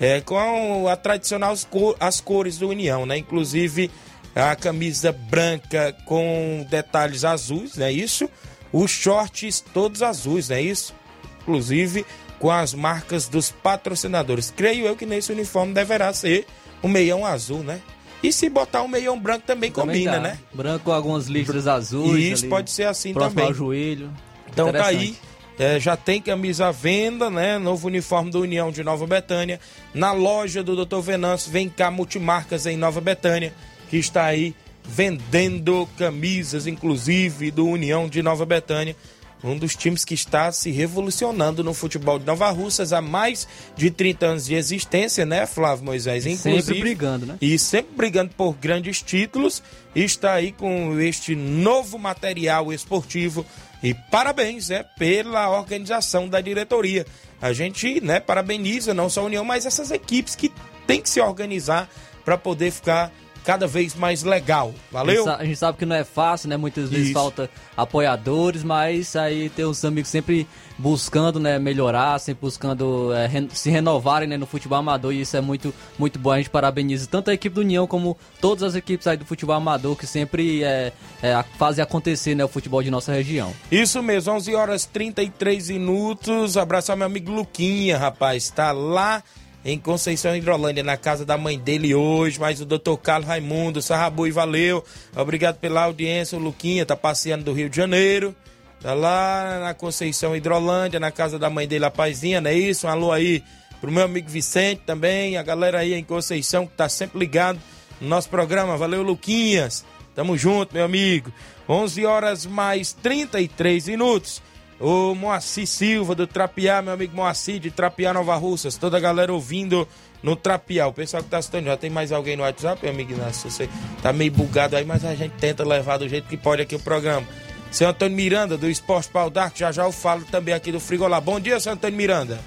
[0.00, 1.54] é, com a tradicional
[2.00, 3.18] as cores do União, né?
[3.18, 3.90] Inclusive
[4.34, 8.28] a camisa branca com detalhes azuis, não é isso?
[8.72, 10.94] Os shorts todos azuis, não é isso?
[11.42, 12.04] Inclusive
[12.38, 14.52] com as marcas dos patrocinadores.
[14.54, 16.46] Creio eu que nesse uniforme deverá ser
[16.82, 17.80] o meião azul, né?
[18.24, 20.20] E se botar um meião branco também, também combina, dá.
[20.20, 20.38] né?
[20.52, 22.32] Branco com algumas listras azuis.
[22.32, 23.44] Isso ali, pode ser assim também.
[23.44, 24.10] ao joelho.
[24.50, 25.14] Então tá aí.
[25.58, 27.58] É, já tem camisa à venda, né?
[27.58, 29.60] Novo uniforme da União de Nova Betânia.
[29.92, 31.00] Na loja do Dr.
[31.00, 33.52] Venâncio, vem cá Multimarcas em Nova Betânia,
[33.90, 38.96] que está aí vendendo camisas, inclusive do União de Nova Betânia
[39.44, 43.90] um dos times que está se revolucionando no futebol de Nova Russas há mais de
[43.90, 46.24] 30 anos de existência, né, Flávio Moisés?
[46.24, 47.36] Inclusive, sempre brigando, né?
[47.40, 49.62] E sempre brigando por grandes títulos.
[49.94, 53.44] Está aí com este novo material esportivo.
[53.82, 57.06] E parabéns, né, pela organização da diretoria.
[57.40, 60.50] A gente, né, parabeniza não só a União, mas essas equipes que
[60.86, 61.90] tem que se organizar
[62.24, 63.12] para poder ficar
[63.44, 64.74] cada vez mais legal.
[64.90, 65.28] Valeu?
[65.30, 66.56] A gente sabe que não é fácil, né?
[66.56, 67.14] Muitas vezes Isso.
[67.14, 73.70] falta apoiadores, mas aí tem os amigos sempre buscando, né, melhorar, sempre buscando é, se
[73.70, 76.32] renovarem né, no futebol amador e isso é muito, muito bom.
[76.32, 79.54] A gente parabeniza tanto a equipe do União como todas as equipes aí do futebol
[79.54, 83.52] amador que sempre é, é, fazem acontecer né, o futebol de nossa região.
[83.70, 86.56] Isso mesmo, 11 horas 33 minutos.
[86.56, 88.50] Abraçar meu amigo Luquinha, rapaz.
[88.50, 89.22] Tá lá
[89.64, 92.38] em Conceição Hidrolândia, na casa da mãe dele hoje.
[92.38, 94.84] Mas o doutor Carlos Raimundo, Sarrabu e valeu.
[95.16, 96.36] Obrigado pela audiência.
[96.36, 98.34] O Luquinha tá passeando do Rio de Janeiro.
[98.80, 102.86] Tá lá na Conceição Hidrolândia, na casa da mãe dele, a Paizinha, não é isso?
[102.86, 103.42] Um alô aí
[103.80, 107.58] pro meu amigo Vicente também, a galera aí em Conceição que tá sempre ligado
[107.98, 108.76] no nosso programa.
[108.76, 109.86] Valeu, Luquinhas.
[110.14, 111.32] Tamo junto, meu amigo.
[111.66, 114.42] 11 horas mais 33 minutos.
[114.80, 118.76] O Moacir Silva do Trapiá, meu amigo Moacir de Trapiá Nova Russas.
[118.76, 119.86] Toda a galera ouvindo
[120.22, 120.86] no Trapiá.
[120.88, 123.50] O pessoal que tá assistindo, já tem mais alguém no WhatsApp, meu amigo Inácio?
[123.50, 123.68] Você
[124.02, 126.80] tá meio bugado aí, mas a gente tenta levar do jeito que pode aqui o
[126.80, 127.26] programa.
[127.70, 131.20] Seu Antônio Miranda, do Esporte Pau d'Arco, já já eu falo também aqui do Frigolá.
[131.20, 132.38] Bom dia, seu Antônio Miranda.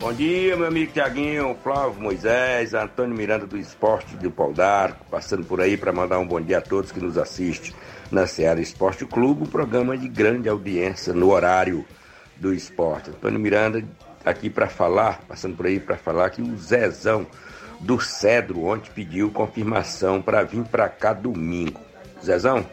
[0.00, 5.44] Bom dia, meu amigo Tiaguinho, Flávio Moisés, Antônio Miranda do Esporte do Pau d'Arco, passando
[5.44, 7.72] por aí para mandar um bom dia a todos que nos assistem
[8.12, 11.84] na Seara Esporte Clube, um programa de grande audiência no horário
[12.36, 13.10] do esporte.
[13.10, 13.82] Antônio Miranda
[14.24, 17.26] aqui para falar, passando por aí para falar que o Zezão
[17.80, 21.80] do Cedro ontem pediu confirmação para vir para cá domingo.
[22.22, 22.64] Zezão,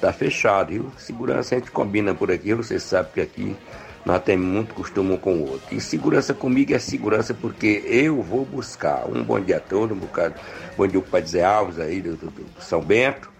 [0.00, 0.92] tá fechado, viu?
[0.98, 3.56] Segurança a gente combina por aqui, você sabe que aqui
[4.04, 5.74] nós temos muito costume um com o outro.
[5.74, 9.04] E segurança comigo é segurança porque eu vou buscar.
[9.08, 10.34] Um bom dia a todos, um bocado,
[10.76, 13.30] bom dia para Zé Alves aí do, do- do São Bento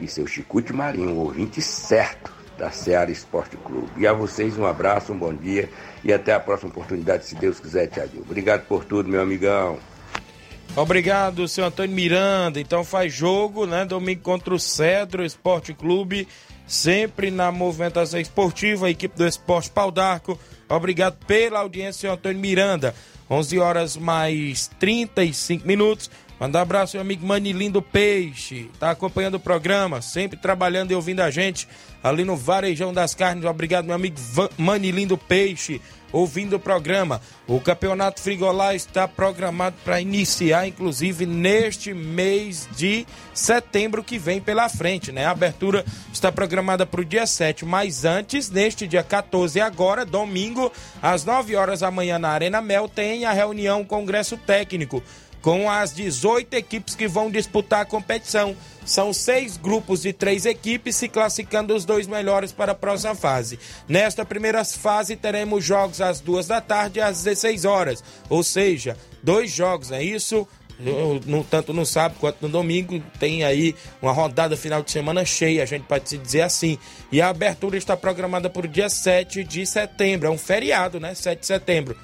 [0.00, 3.90] e seu Chicute Marinho, ouvinte certo da Seara Esporte Clube.
[3.96, 5.68] E a vocês um abraço, um bom dia
[6.04, 8.22] e até a próxima oportunidade, se Deus quiser, Tiaguinho.
[8.22, 9.78] Obrigado por tudo, meu amigão.
[10.74, 12.60] Obrigado, seu Antônio Miranda.
[12.60, 13.84] Então faz jogo, né?
[13.84, 16.26] Domingo contra o Cedro Esporte Clube,
[16.66, 20.38] sempre na movimentação esportiva, a equipe do Esporte Pau d'Arco.
[20.68, 22.94] Obrigado pela audiência, seu Antônio Miranda.
[23.30, 26.10] 11 horas mais 35 minutos.
[26.38, 28.70] Mandar um abraço ao meu amigo Manilindo Peixe.
[28.78, 31.66] Tá acompanhando o programa, sempre trabalhando e ouvindo a gente
[32.02, 33.44] ali no Varejão das Carnes.
[33.44, 34.16] Obrigado, meu amigo
[34.58, 35.80] Manilindo Peixe
[36.12, 37.20] ouvindo o programa.
[37.46, 44.68] O Campeonato Frigolá está programado para iniciar, inclusive, neste mês de setembro que vem pela
[44.68, 45.26] frente, né?
[45.26, 50.72] A abertura está programada para o dia 7, mas antes, neste dia 14, agora, domingo,
[51.02, 55.02] às 9 horas da manhã, na Arena Mel, tem a reunião Congresso Técnico
[55.46, 58.56] com as 18 equipes que vão disputar a competição.
[58.84, 63.56] São seis grupos de três equipes, se classificando os dois melhores para a próxima fase.
[63.86, 68.02] Nesta primeira fase, teremos jogos às duas da tarde e às 16 horas.
[68.28, 70.48] Ou seja, dois jogos, é isso?
[70.84, 75.24] Eu, no, tanto no sábado quanto no domingo, tem aí uma rodada final de semana
[75.24, 76.76] cheia, a gente pode se dizer assim.
[77.12, 81.14] E a abertura está programada para o dia 7 de setembro, é um feriado, né?
[81.14, 81.96] 7 de setembro.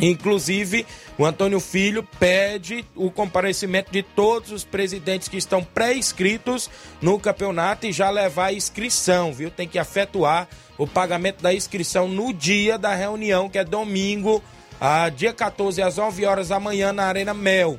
[0.00, 6.68] Inclusive, o Antônio Filho pede o comparecimento de todos os presidentes que estão pré-inscritos
[7.00, 9.50] no campeonato e já levar a inscrição, viu?
[9.50, 14.42] Tem que efetuar o pagamento da inscrição no dia da reunião, que é domingo,
[14.80, 17.78] a dia 14 às 9 horas da manhã na Arena Mel.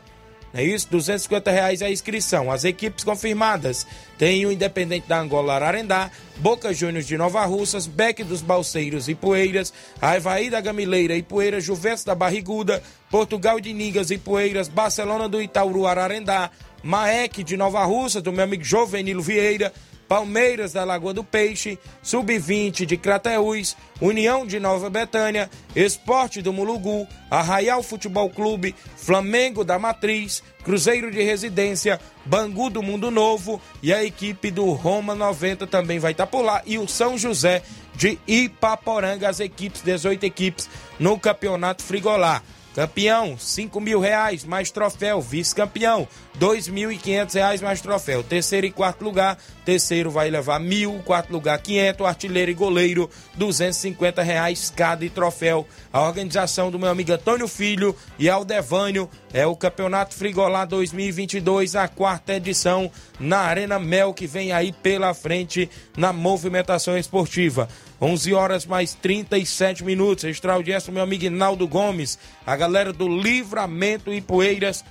[0.55, 0.87] É isso?
[0.89, 2.49] 250 reais a inscrição.
[2.49, 3.85] As equipes confirmadas
[4.17, 9.15] tem o Independente da Angola Ararendá, Boca Juniors de Nova Russas, Beck dos Balseiros e
[9.15, 15.27] Poeiras, Aivaí da Gamileira e Poeiras, Juventus da Barriguda, Portugal de Nigas e Poeiras, Barcelona
[15.27, 16.49] do Itauru Ararendá,
[16.81, 19.73] Maek de Nova Russa, do meu amigo Jovenilo Vieira,
[20.07, 27.07] Palmeiras da Lagoa do Peixe, Sub-20 de Crateús, União de Nova Betânia, Esporte do Mulugu,
[27.29, 34.03] Arraial Futebol Clube, Flamengo da Matriz, Cruzeiro de Residência, Bangu do Mundo Novo e a
[34.03, 37.61] equipe do Roma 90 também vai estar por lá e o São José
[37.95, 42.41] de Ipaporanga, as equipes, 18 equipes no Campeonato Frigolá.
[42.75, 45.21] Campeão, 5 mil reais mais troféu.
[45.21, 46.05] Vice-campeão,
[46.37, 48.21] 2.500 reais mais troféu.
[48.21, 54.21] Terceiro e quarto lugar, terceiro vai levar mil, quarto lugar 500, artilheiro e goleiro 250
[54.21, 55.65] reais cada e troféu.
[55.93, 61.87] A organização do meu amigo Antônio Filho e Aldevânio é o Campeonato Frigolá 2022, a
[61.87, 67.69] quarta edição na Arena Mel que vem aí pela frente na movimentação esportiva.
[68.01, 70.23] 11 horas mais 37 minutos.
[70.23, 74.83] Extra audiência, meu amigo Inaldo Gomes, a galera do Livramento e Poeiras,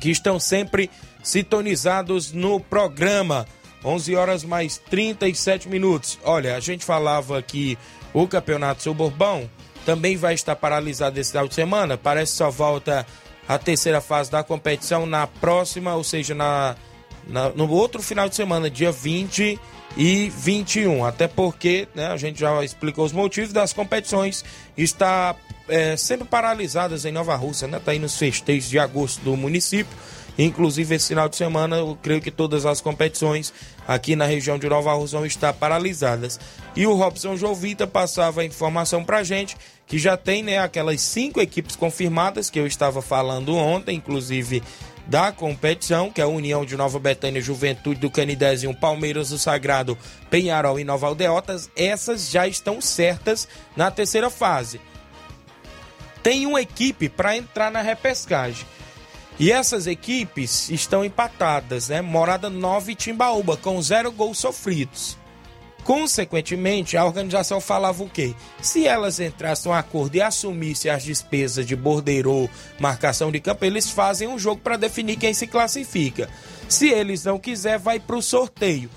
[0.00, 0.90] que estão sempre
[1.22, 3.46] sintonizados no programa.
[3.84, 6.18] 11 horas mais 37 minutos.
[6.24, 7.78] Olha, a gente falava que
[8.12, 9.48] o Campeonato Suburbão
[9.86, 11.96] também vai estar paralisado esse final de semana.
[11.96, 13.06] Parece que só volta
[13.48, 16.76] a terceira fase da competição na próxima, ou seja, na,
[17.26, 19.58] na no outro final de semana, dia 20
[19.98, 21.04] e 21.
[21.04, 24.44] Até porque, né, a gente já explicou os motivos das competições,
[24.76, 25.34] está
[25.68, 27.78] é, sendo paralisadas em Nova Rússia, né?
[27.78, 29.94] Está aí nos festejos de agosto do município.
[30.38, 33.52] Inclusive, esse final de semana, eu creio que todas as competições
[33.88, 36.38] aqui na região de Nova Rússia vão estar paralisadas.
[36.76, 41.40] E o Robson Jovita passava a informação pra gente que já tem né, aquelas cinco
[41.40, 44.62] equipes confirmadas que eu estava falando ontem, inclusive
[45.08, 49.96] da competição, que é a União de Nova Betânia, Juventude do Canidezinho, Palmeiras do Sagrado,
[50.28, 54.78] Penharol e Nova Aldeotas, essas já estão certas na terceira fase.
[56.22, 58.66] Tem uma equipe para entrar na repescagem.
[59.38, 62.02] E essas equipes estão empatadas, né?
[62.02, 65.16] Morada 9 e Timbaúba, com zero gols sofridos.
[65.84, 68.34] Consequentemente, a organização falava o quê?
[68.60, 72.48] Se elas entrassem um acordo e assumissem as despesas de bordeiro,
[72.78, 76.28] marcação de campo, eles fazem um jogo para definir quem se classifica.
[76.68, 78.90] Se eles não quiser, vai para o sorteio.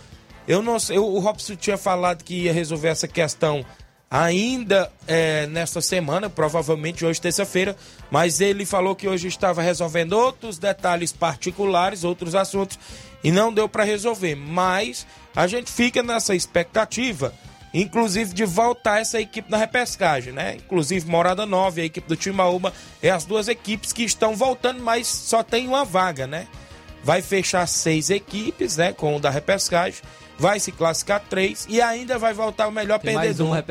[0.48, 3.66] Eu não sei, o Robson tinha falado que ia resolver essa questão
[4.12, 7.78] ainda é, nesta semana, provavelmente hoje, terça-feira,
[8.10, 12.78] mas ele falou que hoje estava resolvendo outros detalhes particulares, outros assuntos,
[13.24, 14.36] e não deu para resolver.
[14.36, 15.06] Mas
[15.36, 17.34] a gente fica nessa expectativa,
[17.74, 20.56] inclusive de voltar essa equipe na repescagem, né?
[20.56, 25.08] Inclusive Morada 9, a equipe do Timaúba, é as duas equipes que estão voltando, mas
[25.08, 26.48] só tem uma vaga, né?
[27.04, 28.94] Vai fechar seis equipes, né?
[28.94, 30.02] Com o da repescagem
[30.42, 33.64] vai se classificar três e ainda vai voltar o melhor Tem perdedor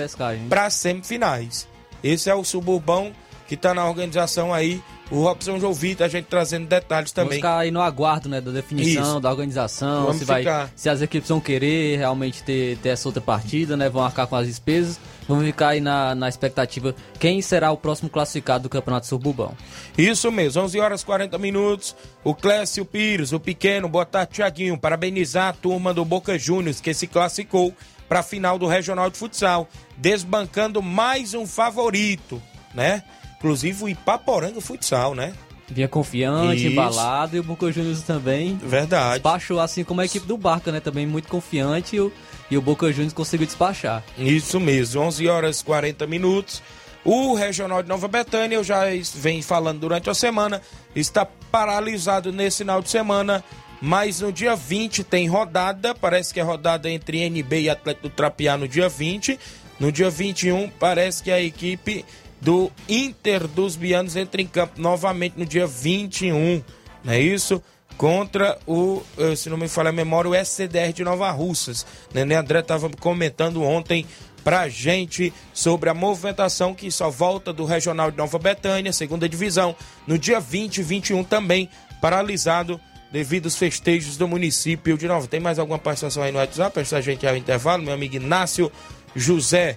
[0.48, 1.66] para as semifinais.
[2.02, 3.12] Esse é o suburbão
[3.48, 4.80] que está na organização aí.
[5.10, 7.30] O Robson Jovita, a gente trazendo detalhes também.
[7.30, 9.20] Vamos ficar aí no aguardo, né, da definição, Isso.
[9.20, 10.44] da organização, Vamos se, vai,
[10.76, 14.36] se as equipes vão querer realmente ter, ter essa outra partida, né, vão arcar com
[14.36, 15.00] as despesas.
[15.26, 19.52] Vamos ficar aí na, na expectativa quem será o próximo classificado do Campeonato Suburbão.
[19.96, 21.94] Isso mesmo, 11 horas 40 minutos.
[22.24, 24.78] O Clécio Pires, o pequeno, boa tarde, Tiaguinho.
[24.78, 27.72] Parabenizar a turma do Boca Juniors que se classificou
[28.08, 32.42] para a final do Regional de Futsal, desbancando mais um favorito,
[32.74, 33.04] né?
[33.40, 35.32] Inclusive o Ipaporanga Futsal, né?
[35.66, 36.66] Vinha confiante, Isso.
[36.66, 38.56] embalado, e o Boca Juniors também.
[38.62, 39.14] Verdade.
[39.14, 40.78] Despachou assim como a equipe do Barca, né?
[40.78, 42.12] Também muito confiante e o,
[42.50, 44.04] e o Boca Juniors conseguiu despachar.
[44.18, 46.62] Isso mesmo, 11 horas 40 minutos.
[47.02, 48.82] O Regional de Nova Betânia, eu já
[49.14, 50.60] venho falando durante a semana,
[50.94, 53.42] está paralisado nesse final de semana,
[53.80, 58.14] mas no dia 20 tem rodada, parece que é rodada entre NB e Atlético do
[58.14, 59.38] Trapiá no dia 20.
[59.78, 62.04] No dia 21, parece que a equipe
[62.40, 66.62] do Inter dos Bianos entra em campo novamente no dia 21,
[67.04, 67.62] não é isso?
[67.96, 71.86] Contra o, eh, se não me falha a memória, o SCDR de Nova Russas.
[72.14, 74.06] Nenê André estava comentando ontem
[74.42, 79.76] pra gente sobre a movimentação que só volta do Regional de Nova Betânia, segunda divisão,
[80.06, 81.68] no dia 20 e 21 também,
[82.00, 82.80] paralisado
[83.12, 85.26] devido aos festejos do município de Nova.
[85.26, 87.82] Tem mais alguma participação aí no WhatsApp antes da gente ir ao intervalo?
[87.82, 88.72] Meu amigo Inácio
[89.14, 89.76] José.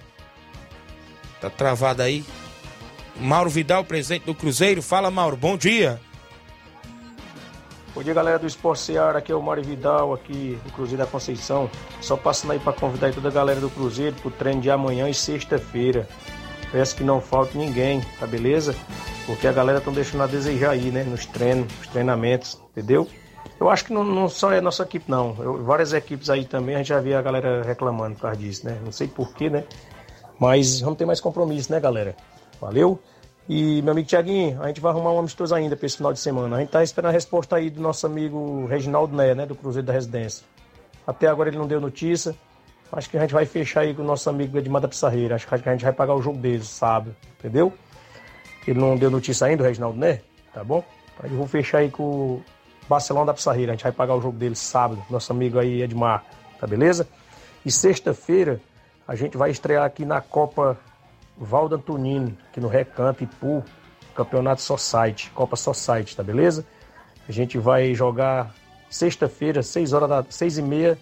[1.42, 2.24] Tá travado aí?
[3.16, 4.82] Mauro Vidal, presidente do Cruzeiro.
[4.82, 6.00] Fala, Mauro, bom dia.
[7.94, 9.18] Bom dia, galera do Esporte Seara.
[9.18, 11.70] Aqui é o Mário Vidal, aqui do Cruzeiro da Conceição.
[12.00, 15.14] Só passando aí para convidar toda a galera do Cruzeiro pro treino de amanhã e
[15.14, 16.08] sexta-feira.
[16.72, 18.74] Peço que não falte ninguém, tá beleza?
[19.26, 21.04] Porque a galera estão deixando a desejar aí, né?
[21.04, 23.06] Nos treinos, nos treinamentos, entendeu?
[23.60, 25.36] Eu acho que não, não só é a nossa equipe, não.
[25.38, 28.66] Eu, várias equipes aí também, a gente já via a galera reclamando por causa disso,
[28.66, 28.76] né?
[28.84, 29.62] Não sei porquê, né?
[30.36, 32.16] Mas vamos ter mais compromisso, né, galera?
[32.64, 32.98] Valeu?
[33.46, 36.18] E meu amigo Tiaguinho, a gente vai arrumar um amistoso ainda para esse final de
[36.18, 36.56] semana.
[36.56, 39.86] A gente tá esperando a resposta aí do nosso amigo Reginaldo Né, né, do Cruzeiro
[39.86, 40.46] da Residência.
[41.06, 42.34] Até agora ele não deu notícia.
[42.90, 45.34] Acho que a gente vai fechar aí com o nosso amigo Edmar da Pissarreira.
[45.34, 47.70] Acho que a gente vai pagar o jogo deles, sábado, entendeu?
[48.66, 50.22] Ele não deu notícia ainda, o Reginaldo Né,
[50.54, 50.82] tá bom?
[51.22, 52.42] Aí eu vou fechar aí com o
[52.88, 53.72] Barcelona da Pissarreira.
[53.72, 56.24] A gente vai pagar o jogo deles sábado, nosso amigo aí Edmar,
[56.58, 57.06] tá beleza?
[57.62, 58.58] E sexta-feira
[59.06, 60.78] a gente vai estrear aqui na Copa
[61.36, 63.64] Valdo Antonini, aqui no Recanto Ipu,
[64.14, 66.64] Campeonato Society, Copa Society, tá beleza?
[67.28, 68.54] A gente vai jogar
[68.88, 70.98] sexta-feira, 6 horas da 6 e meia,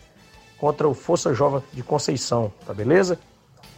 [0.59, 3.19] contra o Força Jovem de Conceição, tá beleza?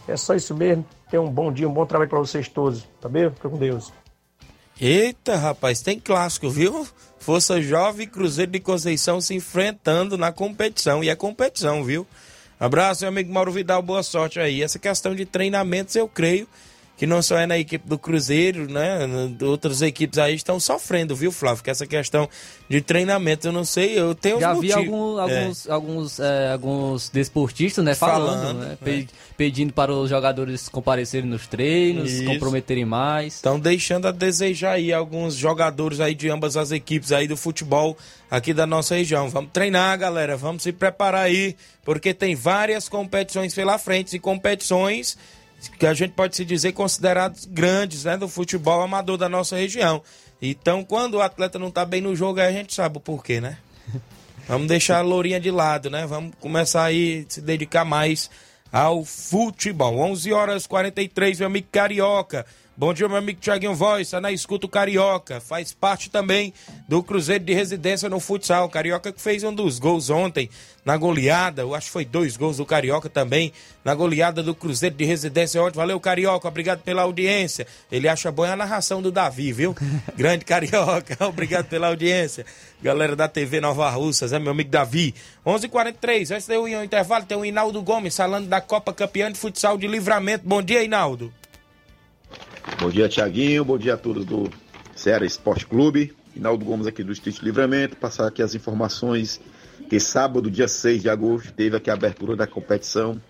[0.07, 0.85] É só isso mesmo.
[1.09, 3.29] Tenha um bom dia, um bom trabalho para vocês todos, tá bem?
[3.31, 3.91] Fica com Deus.
[4.79, 6.85] Eita, rapaz, tem clássico, viu?
[7.17, 11.03] Força Jovem e Cruzeiro de Conceição se enfrentando na competição.
[11.03, 12.05] E é competição, viu?
[12.59, 14.63] Abraço, meu amigo Mauro Vidal, boa sorte aí.
[14.63, 16.47] Essa questão de treinamentos, eu creio
[16.97, 18.99] que não só é na equipe do Cruzeiro, né?
[19.41, 21.63] Outras equipes aí estão sofrendo, viu, Flávio?
[21.63, 22.29] Que essa questão
[22.69, 25.21] de treinamento, eu não sei, eu tenho Já vi algum- É.
[25.21, 28.85] alguns, alguns, é, alguns desportistas, né, falando, Falando, né, é.
[28.85, 32.25] pe- pedindo para os jogadores comparecerem nos treinos, Isso.
[32.25, 33.35] comprometerem mais.
[33.35, 37.97] Estão deixando a desejar aí alguns jogadores aí de ambas as equipes aí do futebol
[38.31, 39.29] aqui da nossa região.
[39.29, 45.17] Vamos treinar, galera, vamos se preparar aí, porque tem várias competições pela frente e competições
[45.69, 50.01] que a gente pode se dizer consideradas grandes, né, do futebol amador da nossa região.
[50.41, 53.39] Então, quando o atleta não tá bem no jogo, aí a gente sabe o porquê,
[53.41, 53.57] né?
[54.47, 56.05] Vamos deixar a lourinha de lado, né?
[56.05, 58.29] Vamos começar aí a se dedicar mais
[58.71, 59.97] ao futebol.
[59.97, 62.45] 11 horas 43, meu amigo Carioca.
[62.77, 65.39] Bom dia, meu amigo Thiaguinho Voz, tá na escuta o Carioca.
[65.39, 66.53] Faz parte também
[66.89, 68.67] do Cruzeiro de Residência no futsal.
[68.67, 70.49] Carioca que fez um dos gols ontem
[70.83, 71.61] na goleada.
[71.61, 75.63] Eu acho que foi dois gols do Carioca também na goleada do Cruzeiro de Residência
[75.63, 75.77] ontem.
[75.77, 76.49] Valeu, Carioca.
[76.49, 77.65] Obrigado pela audiência.
[77.89, 79.73] Ele acha boa a narração do Davi, viu?
[80.13, 81.15] Grande Carioca.
[81.25, 82.45] Obrigado pela audiência.
[82.83, 85.15] Galera da TV Nova Russas, é meu amigo Davi.
[85.45, 85.63] 11:43.
[85.63, 88.91] h 43 antes de eu ir ao intervalo, tem o Hinaldo Gomes falando da Copa
[88.91, 90.45] Campeã de Futsal de Livramento.
[90.45, 91.31] Bom dia, Hinaldo.
[92.79, 93.65] Bom dia, Tiaguinho.
[93.65, 94.49] Bom dia a todos do
[94.95, 96.13] Ceará Esporte Clube.
[96.35, 97.95] Hinaldo Gomes aqui do Distrito Livramento.
[97.95, 99.39] Passar aqui as informações
[99.89, 103.21] que sábado, dia 6 de agosto, teve aqui a abertura da competição.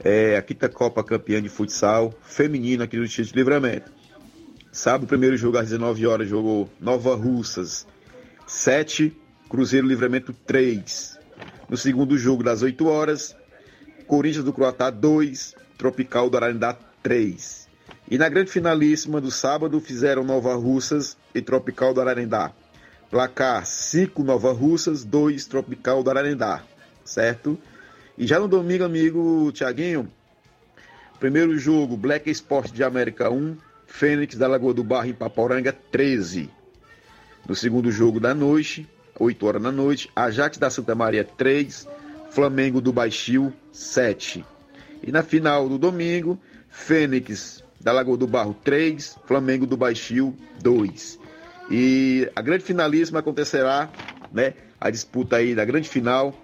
[0.00, 3.90] É, a quinta Copa Campeã de Futsal Feminino aqui do Distrito Livramento.
[4.72, 7.86] Sábado, primeiro jogo às 19 horas, jogou Nova Russas
[8.46, 9.16] 7,
[9.48, 11.18] Cruzeiro Livramento 3.
[11.68, 13.36] No segundo jogo, das 8 horas,
[14.06, 17.67] Corinthians do Croatá 2, Tropical do Ararindá 3.
[18.10, 22.52] E na grande finalíssima do sábado fizeram Nova Russas e Tropical do Ararendá.
[23.10, 26.62] Placar 5 Nova Russas, 2 Tropical do Ararendá.
[27.04, 27.58] Certo?
[28.16, 30.10] E já no domingo, amigo Tiaguinho,
[31.20, 36.50] primeiro jogo Black Sport de América 1, Fênix da Lagoa do Barro em Paporanga 13.
[37.46, 38.88] No segundo jogo da noite,
[39.20, 41.86] 8 horas da noite, Ajax da Santa Maria 3,
[42.30, 44.44] Flamengo do Baixio 7.
[45.02, 46.40] E na final do domingo,
[46.70, 51.18] Fênix da Lagoa do Barro 3, Flamengo do Baixio 2.
[51.70, 53.90] E a grande finalíssima acontecerá,
[54.32, 56.34] né, a disputa aí da grande final,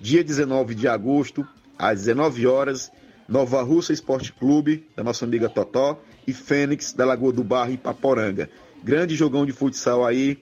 [0.00, 1.46] dia 19 de agosto,
[1.78, 2.90] às 19 horas,
[3.28, 7.76] Nova Russa Esporte Clube, da nossa amiga Totó, e Fênix da Lagoa do Barro em
[7.76, 8.48] Paporanga.
[8.82, 10.38] Grande jogão de futsal aí,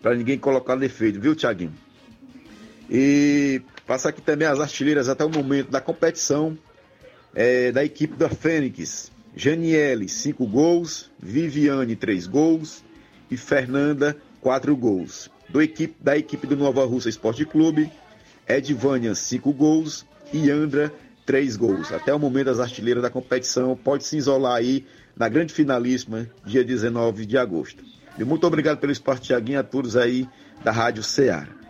[0.00, 1.74] para ninguém colocar defeito, viu, Thiaguinho?
[2.90, 6.56] E passar aqui também as artilheiras até o momento da competição
[7.34, 9.10] é, da equipe da Fênix.
[9.34, 12.84] Janiele, 5 gols, Viviane, 3 gols
[13.30, 15.30] e Fernanda, 4 gols.
[15.54, 17.90] Equipe, da equipe do Nova Russa Esporte Clube,
[18.48, 20.92] Edvânia, 5 gols e Andra,
[21.26, 21.92] 3 gols.
[21.92, 26.64] Até o momento as artilheiras da competição pode se isolar aí na grande finalíssima, dia
[26.64, 27.84] 19 de agosto.
[28.18, 30.28] E muito obrigado pelo esporte, Tiaguinho, a todos aí
[30.64, 31.61] da Rádio Ceará.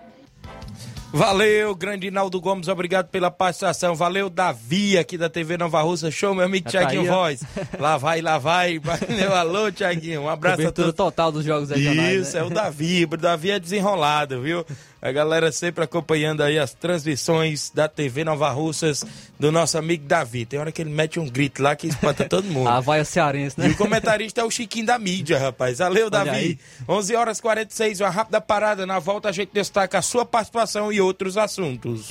[1.12, 3.94] Valeu, grande Hinaldo Gomes, obrigado pela participação.
[3.94, 6.10] Valeu, Davi, aqui da TV Nova Russa.
[6.10, 7.16] Show, meu amigo tá Tiaguinho ó.
[7.16, 7.42] Voz.
[7.78, 8.78] Lá vai, lá vai.
[8.80, 10.22] Valeu, alô, Tiaguinho.
[10.22, 10.96] Um abraço a Cobertura todos.
[10.96, 12.28] total dos jogos regionais.
[12.28, 12.42] Isso, né?
[12.42, 13.04] é o Davi.
[13.04, 14.64] O Davi é desenrolado, viu?
[15.04, 19.04] A galera sempre acompanhando aí as transmissões da TV Nova Russas
[19.36, 20.46] do nosso amigo Davi.
[20.46, 22.68] Tem hora que ele mete um grito lá que espanta todo mundo.
[22.70, 23.68] A vaia cearense, E né?
[23.70, 25.78] o comentarista é o Chiquinho da mídia, rapaz.
[25.78, 26.30] Valeu, Davi.
[26.30, 26.58] aí.
[26.88, 28.86] 11 horas 46, uma rápida parada.
[28.86, 32.10] Na volta a gente destaca a sua participação e outros assuntos.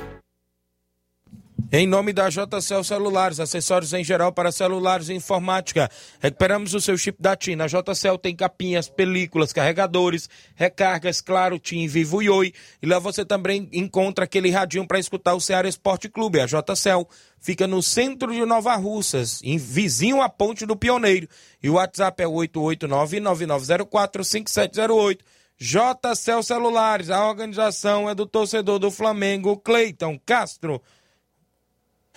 [1.73, 5.89] Em nome da JCL Celulares, acessórios em geral para celulares e informática.
[6.19, 7.55] Recuperamos o seu chip da TIM.
[7.55, 12.53] Na JCL tem capinhas, películas, carregadores, recargas, claro, TIM, Vivo e Oi.
[12.81, 16.41] E lá você também encontra aquele radinho para escutar o Ceará Esporte Clube.
[16.41, 17.07] A JCL
[17.39, 21.29] fica no centro de Nova Russas, em vizinho à Ponte do Pioneiro.
[21.63, 25.19] E o WhatsApp é 889-9904-5708.
[25.57, 30.81] JCL Celulares, a organização é do torcedor do Flamengo, Cleiton Castro.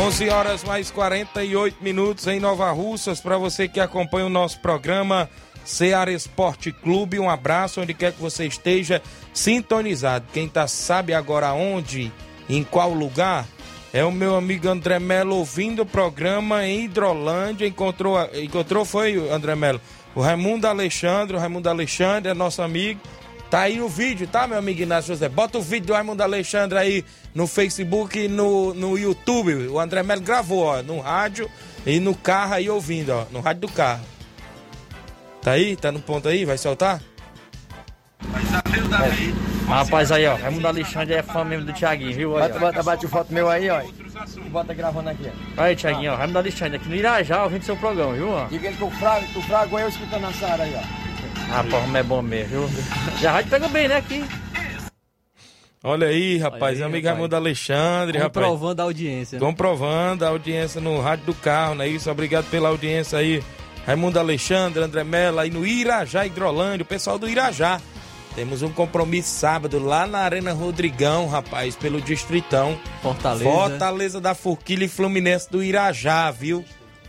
[0.00, 3.20] 11 horas mais 48 minutos em Nova Russas.
[3.20, 5.28] Para você que acompanha o nosso programa
[5.62, 9.02] Ceará Esporte Clube, um abraço onde quer que você esteja
[9.34, 10.24] sintonizado.
[10.32, 12.10] Quem tá sabe agora onde,
[12.48, 13.46] em qual lugar,
[13.92, 17.66] é o meu amigo André Melo ouvindo o programa em Hidrolândia.
[17.66, 19.82] Encontrou, encontrou foi, André Melo?
[20.14, 21.36] O Raimundo Alexandre.
[21.36, 22.98] O Raimundo Alexandre é nosso amigo.
[23.50, 25.28] Tá aí o vídeo, tá, meu amigo Inácio José?
[25.28, 29.66] Bota o vídeo do Raimundo Alexandre aí no Facebook e no, no YouTube.
[29.66, 31.50] O André Melo gravou, ó, no rádio
[31.84, 34.04] e no carro aí ouvindo, ó, no rádio do carro.
[35.42, 35.74] Tá aí?
[35.74, 36.44] Tá no ponto aí?
[36.44, 37.02] Vai soltar?
[39.66, 40.36] Rapaz, aí, ó.
[40.36, 42.36] Raimundo Alexandre é fã mesmo do Thiaguinho, viu?
[42.36, 43.82] Aí, Bota, bota, bate foto meu aí, ó.
[44.50, 45.62] Bota gravando aqui, ó.
[45.62, 46.16] Aí, Thiaguinho, ó.
[46.16, 48.30] Raimundo Alexandre aqui no Irajá, ouvindo seu programa, viu?
[48.30, 48.44] Ó.
[48.46, 51.09] Diga ele que o Frago, que o Frago é eu escutando a Sara aí, ó.
[51.50, 53.28] Rapaz, como é bom mesmo, viu?
[53.28, 54.24] A rádio pega bem, né, aqui.
[55.82, 57.08] Olha aí, rapaz, Olha aí, amigo.
[57.08, 58.46] Raimundo Alexandre, rapaz.
[58.46, 59.38] Comprovando a audiência.
[59.38, 59.46] né?
[59.46, 62.10] Comprovando a audiência no rádio do carro, não é isso?
[62.10, 63.42] Obrigado pela audiência aí.
[63.86, 67.80] Raimundo Alexandre, André Mello, aí no Irajá, Hidrolândia, o pessoal do Irajá.
[68.34, 72.78] Temos um compromisso sábado lá na Arena Rodrigão, rapaz, pelo Distritão.
[73.02, 73.50] Fortaleza.
[73.50, 76.58] Fortaleza da Forquilha e Fluminense do Irajá, viu?
[76.58, 76.64] Um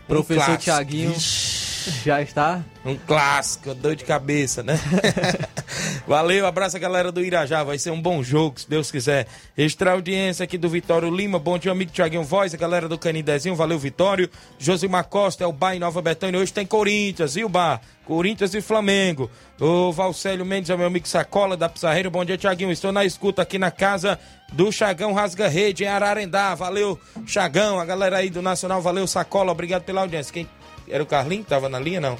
[0.08, 0.64] Professor clássico.
[0.64, 1.14] Tiaguinho
[1.90, 2.64] já está.
[2.84, 4.80] Um clássico, dor de cabeça, né?
[6.08, 9.28] Valeu, abraço a galera do Irajá, vai ser um bom jogo, se Deus quiser.
[9.58, 13.56] Extra audiência aqui do Vitório Lima, bom dia, amigo Tiaguinho Voz, a galera do Canidezinho,
[13.56, 14.30] valeu, Vitório.
[14.58, 17.82] Josimar Costa, é o Bar em Nova Betânia, hoje tem Corinthians, viu, Bar?
[18.06, 19.30] Corinthians e Flamengo.
[19.60, 23.44] O Valcélio Mendes é meu amigo Sacola da Pizarreira, bom dia, Tiaguinho, estou na escuta
[23.44, 24.20] aqui na casa
[24.52, 29.52] do Chagão Rasga Rede, em Ararendá, valeu, Chagão, a galera aí do Nacional, valeu, Sacola,
[29.52, 30.34] obrigado pela audiência.
[30.34, 30.48] Quem
[30.92, 32.18] era o Carlinho que tava na linha, não?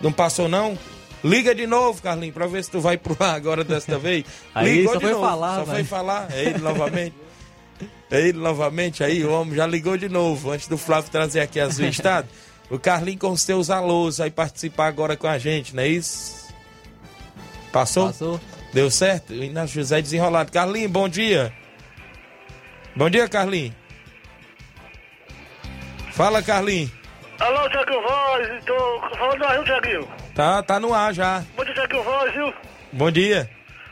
[0.00, 0.78] Não passou, não?
[1.22, 4.24] Liga de novo, Carlinho, pra ver se tu vai pro ar agora desta vez.
[4.54, 5.74] Aí Ligou só de foi novo, falar, Só vai.
[5.76, 6.28] foi falar.
[6.32, 7.14] É ele novamente.
[8.10, 11.58] É ele novamente aí, o homem já ligou de novo, antes do Flávio trazer aqui
[11.58, 12.28] as do estado.
[12.70, 16.46] O Carlinho com os seus alôs aí participar agora com a gente, não é isso?
[17.72, 18.06] Passou?
[18.06, 18.40] Passou.
[18.72, 19.30] Deu certo?
[19.32, 20.52] O Inácio José desenrolado.
[20.52, 21.52] Carlinho, bom dia.
[22.94, 23.74] Bom dia, Carlinho.
[26.12, 26.90] Fala, Carlinho.
[27.40, 30.08] Alô, Tiaguinho Voz, tô falando aí, Tiaguinho.
[30.34, 31.42] Tá, tá no ar já.
[31.56, 32.54] Bom dia, Tiaguinho Voz, viu?
[32.92, 33.50] Bom dia.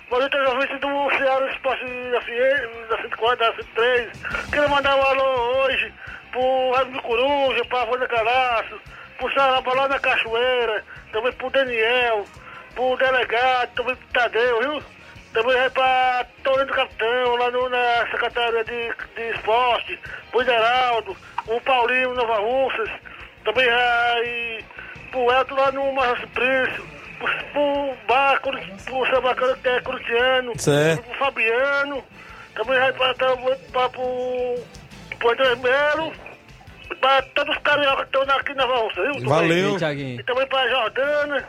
[0.09, 4.11] Bom dia, os ouvintes do Ceará Esporte da FM, da 104, da 103.
[4.53, 5.93] Quero mandar um alô hoje
[6.31, 8.81] pro Raimundo Coruja, pra Avô da Calaço,
[9.19, 12.25] pro Sarapa lá na Cachoeira, também pro Daniel,
[12.75, 14.83] pro delegado, também pro Tadeu, viu?
[15.33, 19.99] Também vai pra Torre do Capitão, lá no, na Secretaria de, de Esporte,
[20.31, 21.17] pro Geraldo,
[21.47, 22.91] o Paulinho Nova Russas,
[23.45, 24.65] também vai
[25.11, 26.83] pro Elton lá no Marcos Príncipe,
[27.53, 31.03] pro, Bar, pro São Bacana que é Cruciano, Certo.
[31.03, 32.05] pro Fabiano,
[32.55, 34.55] também vai pra, pra, pra, pro,
[35.19, 36.13] pro André Melo,
[37.01, 39.29] pra todos os cariocas que estão aqui na Russa, viu?
[39.29, 39.79] Valeu.
[39.79, 40.21] Tiaguinho.
[40.21, 41.49] E também pra Jordana,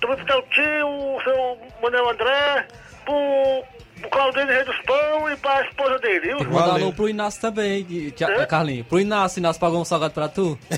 [0.00, 2.66] também pro teu tio, o seu Manuel André,
[3.04, 3.64] pro,
[3.98, 6.36] pro Claudinho Rei dos Pão e pra esposa dele, viu?
[6.38, 6.84] Tem que mandar Valeu.
[6.86, 8.84] alô pro Inácio também, que- Tia- Carlinho.
[8.84, 10.58] Pro Inácio, Inácio pagou um salgado pra tu?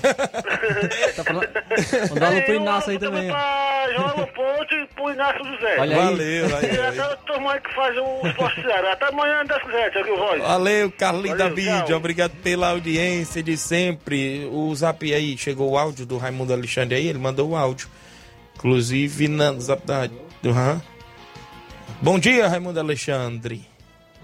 [1.17, 1.49] tá falando...
[2.11, 3.29] Mandar alô pro E Inácio aí também.
[3.29, 5.77] pra João Ponte e pro Inácio José.
[5.79, 6.05] Olha aí.
[6.05, 6.89] Valeu, E valeu.
[6.89, 8.93] até o turma aí que faz o esporte Ceará.
[8.93, 10.43] Até amanhã, Deus quiser, Tiago Voz.
[10.43, 11.85] Valeu, Carlinhos Valeu, da Vídeo.
[11.87, 11.97] tchau.
[11.97, 14.47] Obrigado pela audiência de sempre.
[14.53, 17.89] O zap aí, chegou o áudio do Raimundo Alexandre aí, ele mandou o áudio.
[18.57, 20.09] Inclusive na zap da.
[20.43, 20.81] do Ram.
[22.03, 23.69] Bom dia, Raimundo Alexandre.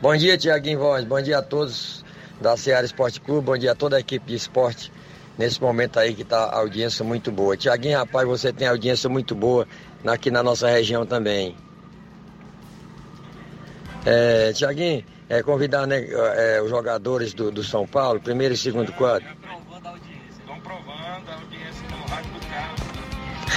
[0.01, 1.05] Bom dia, Tiaguinho Voz.
[1.05, 2.03] Bom dia a todos
[2.41, 3.45] da Seara Esporte Clube.
[3.45, 4.91] Bom dia a toda a equipe de esporte
[5.37, 7.55] nesse momento aí que tá a audiência muito boa.
[7.55, 9.69] Tiaguinho, rapaz, você tem audiência muito boa
[10.07, 11.55] aqui na nossa região também.
[14.07, 18.91] É, Tiaguinho, é, convidar né, é, os jogadores do, do São Paulo, primeiro e segundo
[18.93, 19.29] quadro.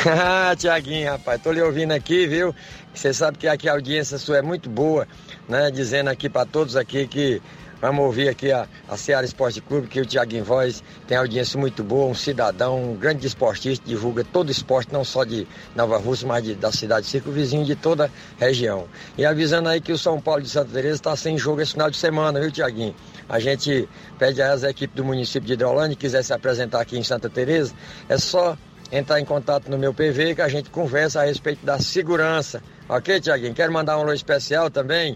[0.05, 2.53] Ah, Tiaguinho, rapaz, tô lhe ouvindo aqui, viu?
[2.99, 5.07] Você sabe que aqui a audiência sua é muito boa,
[5.47, 5.71] né?
[5.71, 7.41] Dizendo aqui para todos aqui que
[7.79, 11.81] vamos ouvir aqui a, a Seara Esporte Clube, que o Tiaguinho Voz tem audiência muito
[11.81, 16.43] boa, um cidadão, um grande esportista, divulga todo esporte, não só de Nova Rússia, mas
[16.43, 18.85] de, da cidade de Circo Vizinho, de toda a região.
[19.17, 21.89] E avisando aí que o São Paulo de Santa Teresa está sem jogo esse final
[21.89, 22.93] de semana, viu, Tiaguinho?
[23.29, 23.87] A gente
[24.17, 27.29] pede a essa equipe do município de Hidrolândia, que quiser se apresentar aqui em Santa
[27.29, 27.73] Teresa,
[28.09, 28.57] é só
[28.91, 32.61] entrar em contato no meu PV que a gente conversa a respeito da segurança.
[32.89, 33.53] Ok, Tiaguinho?
[33.53, 35.15] Quero mandar um alô especial também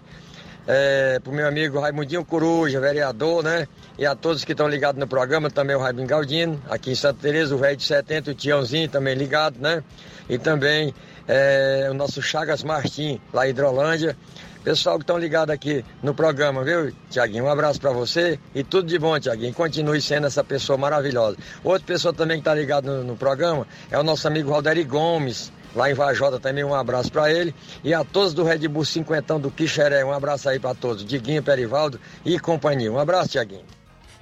[0.68, 3.68] é, pro meu amigo Raimundinho Coruja, vereador, né?
[3.98, 7.18] E a todos que estão ligados no programa, também o Raimundo Galdino, aqui em Santa
[7.20, 9.84] Teresa, o velho de 70, o Tiãozinho também ligado, né?
[10.30, 10.94] E também
[11.28, 14.16] é, o nosso Chagas Martim, lá em Hidrolândia.
[14.64, 17.46] Pessoal que estão ligados aqui no programa, viu, Tiaguinho?
[17.46, 19.52] Um abraço para você e tudo de bom, Tiaguinho.
[19.52, 21.38] Continue sendo essa pessoa maravilhosa.
[21.64, 25.52] Outra pessoa também que está ligada no, no, programa é o nosso amigo Valderi Gomes,
[25.76, 26.64] lá em Vajota também.
[26.64, 27.54] Um abraço para ele.
[27.84, 31.06] E a todos do Red Bull Cinquentão do Quixeré, um abraço aí para todos.
[31.06, 32.92] Diguinho, Perivaldo e companhia.
[32.92, 33.66] Um abraço, Tiaguinho.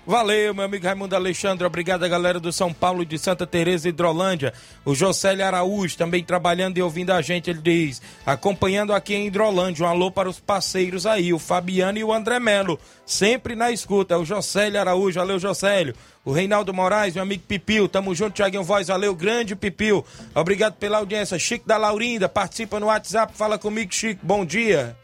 [0.06, 1.64] Valeu, meu amigo Raimundo Alexandre.
[1.66, 4.52] Obrigado galera do São Paulo de Santa Teresa e Hidrolândia.
[4.84, 7.52] O Josélio Araújo também trabalhando e ouvindo a gente.
[7.52, 9.86] Ele diz: acompanhando aqui em Hidrolândia.
[9.86, 12.80] Um alô para os parceiros aí, o Fabiano e o André Melo.
[13.06, 14.18] Sempre na escuta.
[14.18, 15.20] O Josélio Araújo.
[15.20, 15.93] Valeu, Josélio.
[16.26, 17.88] O Reinaldo Moraes, meu amigo Pipil.
[17.88, 18.88] Tamo junto, Tiaguinho Voz.
[18.88, 20.04] Valeu, grande Pipil.
[20.34, 21.38] Obrigado pela audiência.
[21.38, 22.28] Chico da Laurinda.
[22.28, 23.38] Participa no WhatsApp.
[23.38, 24.26] Fala comigo, Chico.
[24.26, 24.97] Bom dia.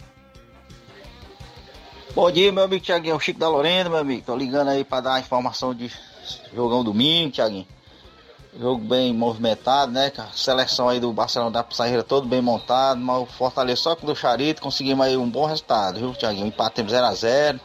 [2.17, 4.23] Bom dia, meu amigo Tiaguinho, o Chico da Lorena, meu amigo.
[4.25, 5.91] Tô ligando aí para dar a informação de
[6.51, 7.67] jogão domingo, Tiaguinho.
[8.59, 10.31] Jogo bem movimentado, né, cara?
[10.33, 14.15] Seleção aí do Barcelona da Pissarreira todo bem montado, mas o Fortaleza só com o
[14.15, 16.47] Charito conseguimos aí um bom resultado, viu, Tiaguinho?
[16.47, 17.59] Empatemos 0x0.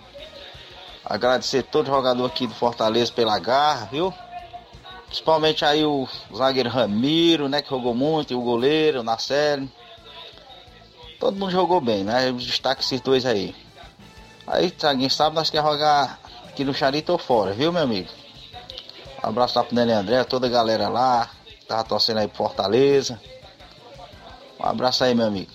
[1.02, 4.12] Agradecer todo jogador aqui do Fortaleza pela garra, viu?
[5.06, 9.72] Principalmente aí o zagueiro Ramiro, né, que jogou muito, e o goleiro, o Nacelli.
[11.18, 12.30] Todo mundo jogou bem, né?
[12.32, 13.61] Destaque esses dois aí.
[14.46, 18.08] Aí, Thiaguinho, sabe, nós queremos jogar aqui no Charito ou fora, viu, meu amigo?
[19.22, 21.30] Um abraço lá pro Nelly André, toda a galera lá,
[21.68, 23.20] tava torcendo aí pro Fortaleza.
[24.58, 25.50] Um abraço aí, meu amigo.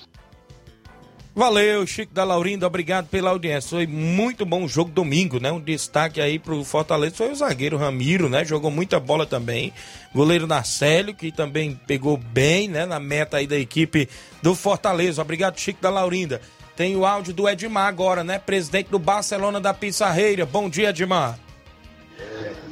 [1.38, 3.70] Valeu, Chico da Laurinda, obrigado pela audiência.
[3.70, 5.52] Foi muito bom o jogo domingo, né?
[5.52, 8.44] Um destaque aí pro Fortaleza foi o zagueiro Ramiro, né?
[8.44, 9.72] Jogou muita bola também.
[10.16, 12.88] Goleiro Narcélio, que também pegou bem, né?
[12.88, 14.10] Na meta aí da equipe
[14.42, 15.22] do Fortaleza.
[15.22, 16.42] Obrigado, Chico da Laurinda.
[16.78, 18.38] Tem o áudio do Edmar agora, né?
[18.38, 20.46] Presidente do Barcelona da Pissarreira.
[20.46, 21.40] Bom dia, Edmar.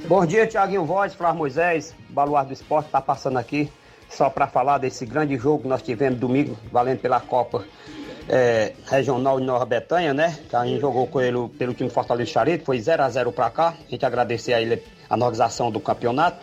[0.07, 3.67] Bom dia, Tiaguinho Voz, Flávio Moisés, Baluar do Esporte, tá passando aqui
[4.07, 7.65] só para falar desse grande jogo que nós tivemos domingo, valendo pela Copa
[8.29, 10.37] é, Regional de Nova Betânia, né?
[10.47, 13.49] Que a gente jogou com ele pelo time Fortaleza Charito, foi 0 a 0 para
[13.49, 13.73] cá.
[13.87, 16.37] A gente agradecer a ele a organização do campeonato.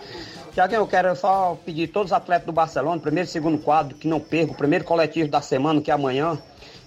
[0.53, 3.97] Tiaguinho, eu quero só pedir a todos os atletas do Barcelona, primeiro e segundo quadro,
[3.97, 6.37] que não percam o primeiro coletivo da semana, que é amanhã,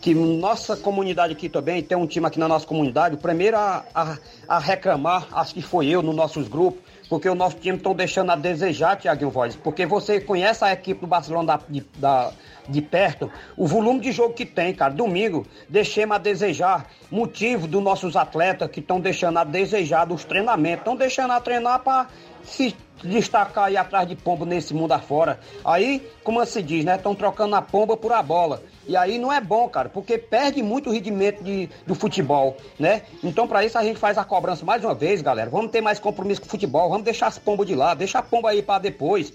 [0.05, 3.83] que nossa comunidade aqui também, tem um time aqui na nossa comunidade, o primeiro a,
[3.91, 6.79] a, a reclamar, acho que foi eu, nos nossos grupos,
[7.09, 11.01] porque o nosso time estão deixando a desejar, Tiaguinho Voz, porque você conhece a equipe
[11.01, 12.31] do Barcelona da, de, da,
[12.69, 17.81] de perto, o volume de jogo que tem, cara, domingo, deixemos a desejar, motivo dos
[17.81, 22.09] nossos atletas que estão deixando a desejar dos treinamentos, estão deixando a treinar para
[22.43, 25.39] se destacar aí atrás de pombo nesse mundo afora.
[25.63, 26.95] Aí, como se diz, né?
[26.95, 28.61] Estão trocando a pomba por a bola.
[28.87, 33.03] E aí não é bom, cara, porque perde muito o rendimento de, do futebol, né?
[33.23, 35.49] Então, para isso, a gente faz a cobrança mais uma vez, galera.
[35.49, 38.23] Vamos ter mais compromisso com o futebol, vamos deixar as pombas de lado, deixa a
[38.23, 39.33] pomba aí para depois.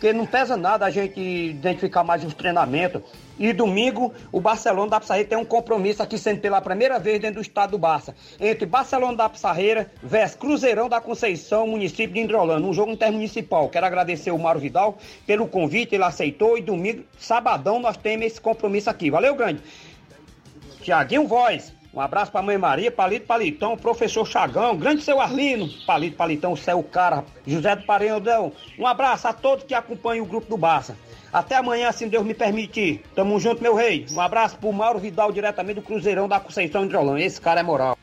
[0.00, 3.02] Porque não pesa nada a gente identificar mais os treinamentos.
[3.38, 7.34] E domingo, o Barcelona da Pissarreira tem um compromisso aqui sendo pela primeira vez dentro
[7.34, 8.14] do estado do Barça.
[8.40, 12.66] Entre Barcelona da Pissarreira versus Cruzeirão da Conceição, município de Indrolândia.
[12.66, 13.68] Um jogo intermunicipal.
[13.68, 14.96] Quero agradecer o Mário Vidal
[15.26, 16.56] pelo convite, ele aceitou.
[16.56, 19.10] E domingo, sabadão, nós temos esse compromisso aqui.
[19.10, 19.60] Valeu, grande.
[20.80, 21.74] Tiaguinho Voz.
[21.92, 26.82] Um abraço pra mãe Maria, Palito Palitão, professor Chagão, grande seu Arlino, Palito Palitão, céu
[26.84, 28.52] cara, José do Paredão.
[28.78, 30.96] Um abraço a todos que acompanham o grupo do Barça.
[31.32, 33.02] Até amanhã, se Deus me permitir.
[33.14, 34.06] Tamo junto, meu rei.
[34.12, 37.18] Um abraço pro Mauro Vidal, diretamente do Cruzeirão da Conceição de Rolão.
[37.18, 37.96] Esse cara é moral.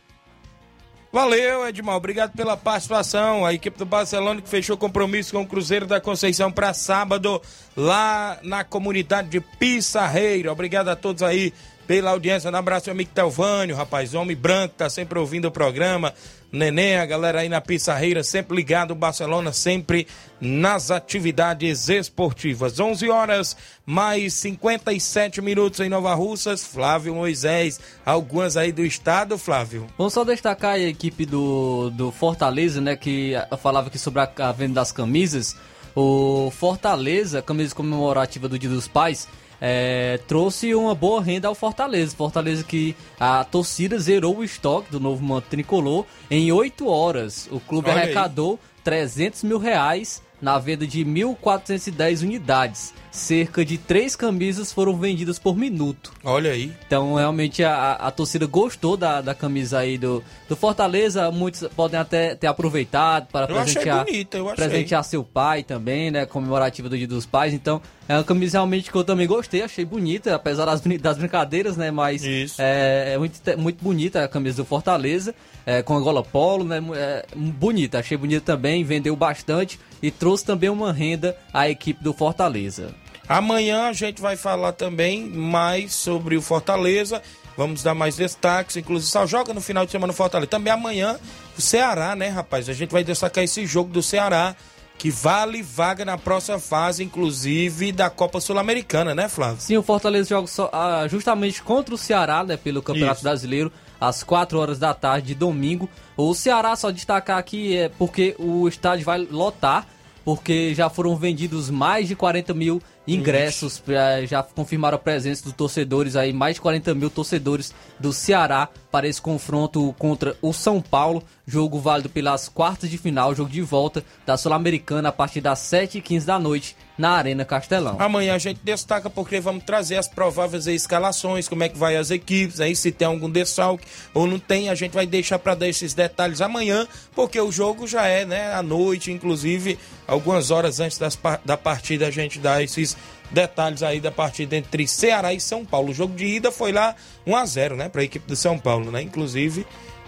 [1.12, 1.96] Valeu, Edmar.
[1.96, 3.46] Obrigado pela participação.
[3.46, 7.42] A equipe do Barcelona que fechou compromisso com o Cruzeiro da Conceição para sábado,
[7.76, 10.52] lá na comunidade de Pissarreira.
[10.52, 11.54] Obrigado a todos aí
[11.88, 12.52] pela audiência.
[12.52, 16.14] Um abraço, meu amigo Telvânio, rapaz, homem branco, tá sempre ouvindo o programa.
[16.52, 20.08] Neném, a galera aí na Pissarreira, sempre ligado, Barcelona sempre
[20.40, 22.80] nas atividades esportivas.
[22.80, 26.64] 11 horas, mais 57 minutos em Nova Russas.
[26.64, 29.88] Flávio Moisés, algumas aí do estado, Flávio.
[29.98, 34.52] Vamos só destacar a equipe do, do Fortaleza, né, que falava aqui sobre a, a
[34.52, 35.56] venda das camisas.
[35.94, 39.28] O Fortaleza, camisa comemorativa do Dia dos Pais,
[39.62, 42.16] é, trouxe uma boa renda ao Fortaleza.
[42.16, 47.48] Fortaleza que a torcida zerou o estoque do novo manto tricolor em 8 horas.
[47.52, 48.04] O clube Olha aí.
[48.06, 52.94] arrecadou 300 mil reais na venda de 1.410 unidades.
[53.12, 56.14] Cerca de três camisas foram vendidas por minuto.
[56.24, 56.72] Olha aí.
[56.86, 61.30] Então, realmente, a, a torcida gostou da, da camisa aí do, do Fortaleza.
[61.32, 66.26] Muitos podem até ter aproveitado para Eu presentear, bonita, presentear seu pai também, né?
[66.26, 67.54] Comemorativa do Dia dos Pais.
[67.54, 71.76] Então, é uma camisa realmente que eu também gostei, achei bonita, apesar das, das brincadeiras,
[71.76, 71.92] né?
[71.92, 72.24] Mas
[72.58, 75.36] é, é muito, muito bonita a camisa do Fortaleza,
[75.66, 76.82] é, com a gola polo, né?
[76.96, 82.14] É, bonita, achei bonita também, vendeu bastante e trouxe também uma renda à equipe do
[82.14, 82.94] Fortaleza.
[83.28, 87.22] Amanhã a gente vai falar também mais sobre o Fortaleza.
[87.58, 88.78] Vamos dar mais destaques.
[88.78, 90.50] Inclusive, só joga no final de semana o Fortaleza.
[90.50, 91.20] Também amanhã
[91.58, 92.70] o Ceará, né, rapaz?
[92.70, 94.56] A gente vai destacar esse jogo do Ceará,
[94.98, 99.60] que vale vaga na próxima fase, inclusive da Copa Sul-Americana, né, Flávio?
[99.60, 103.24] Sim, o Fortaleza joga só, ah, justamente contra o Ceará, né, pelo Campeonato Isso.
[103.24, 105.90] Brasileiro, às 4 horas da tarde de domingo.
[106.16, 109.88] O Ceará, só destacar aqui, é porque o estádio vai lotar,
[110.26, 115.54] porque já foram vendidos mais de 40 mil ingressos, eh, já confirmaram a presença dos
[115.54, 120.82] torcedores aí, mais de 40 mil torcedores do Ceará para esse confronto contra o São
[120.82, 125.60] Paulo, jogo válido pelas quartas de final, jogo de volta da Sul-Americana a partir das
[125.60, 127.96] 7h15 da noite na Arena Castelão.
[128.00, 132.10] Amanhã a gente destaca porque vamos trazer as prováveis escalações, como é que vai as
[132.10, 135.68] equipes, aí se tem algum desfalque ou não tem, a gente vai deixar para dar
[135.68, 139.78] esses detalhes amanhã, porque o jogo já é, né, à noite, inclusive
[140.08, 142.97] algumas horas antes das da partida a gente dá esses
[143.32, 145.92] detalhes aí da partida entre Ceará e São Paulo.
[145.92, 146.96] O jogo de ida foi lá
[147.26, 149.02] 1 a 0, né, para a equipe do São Paulo, né?
[149.02, 149.66] Inclusive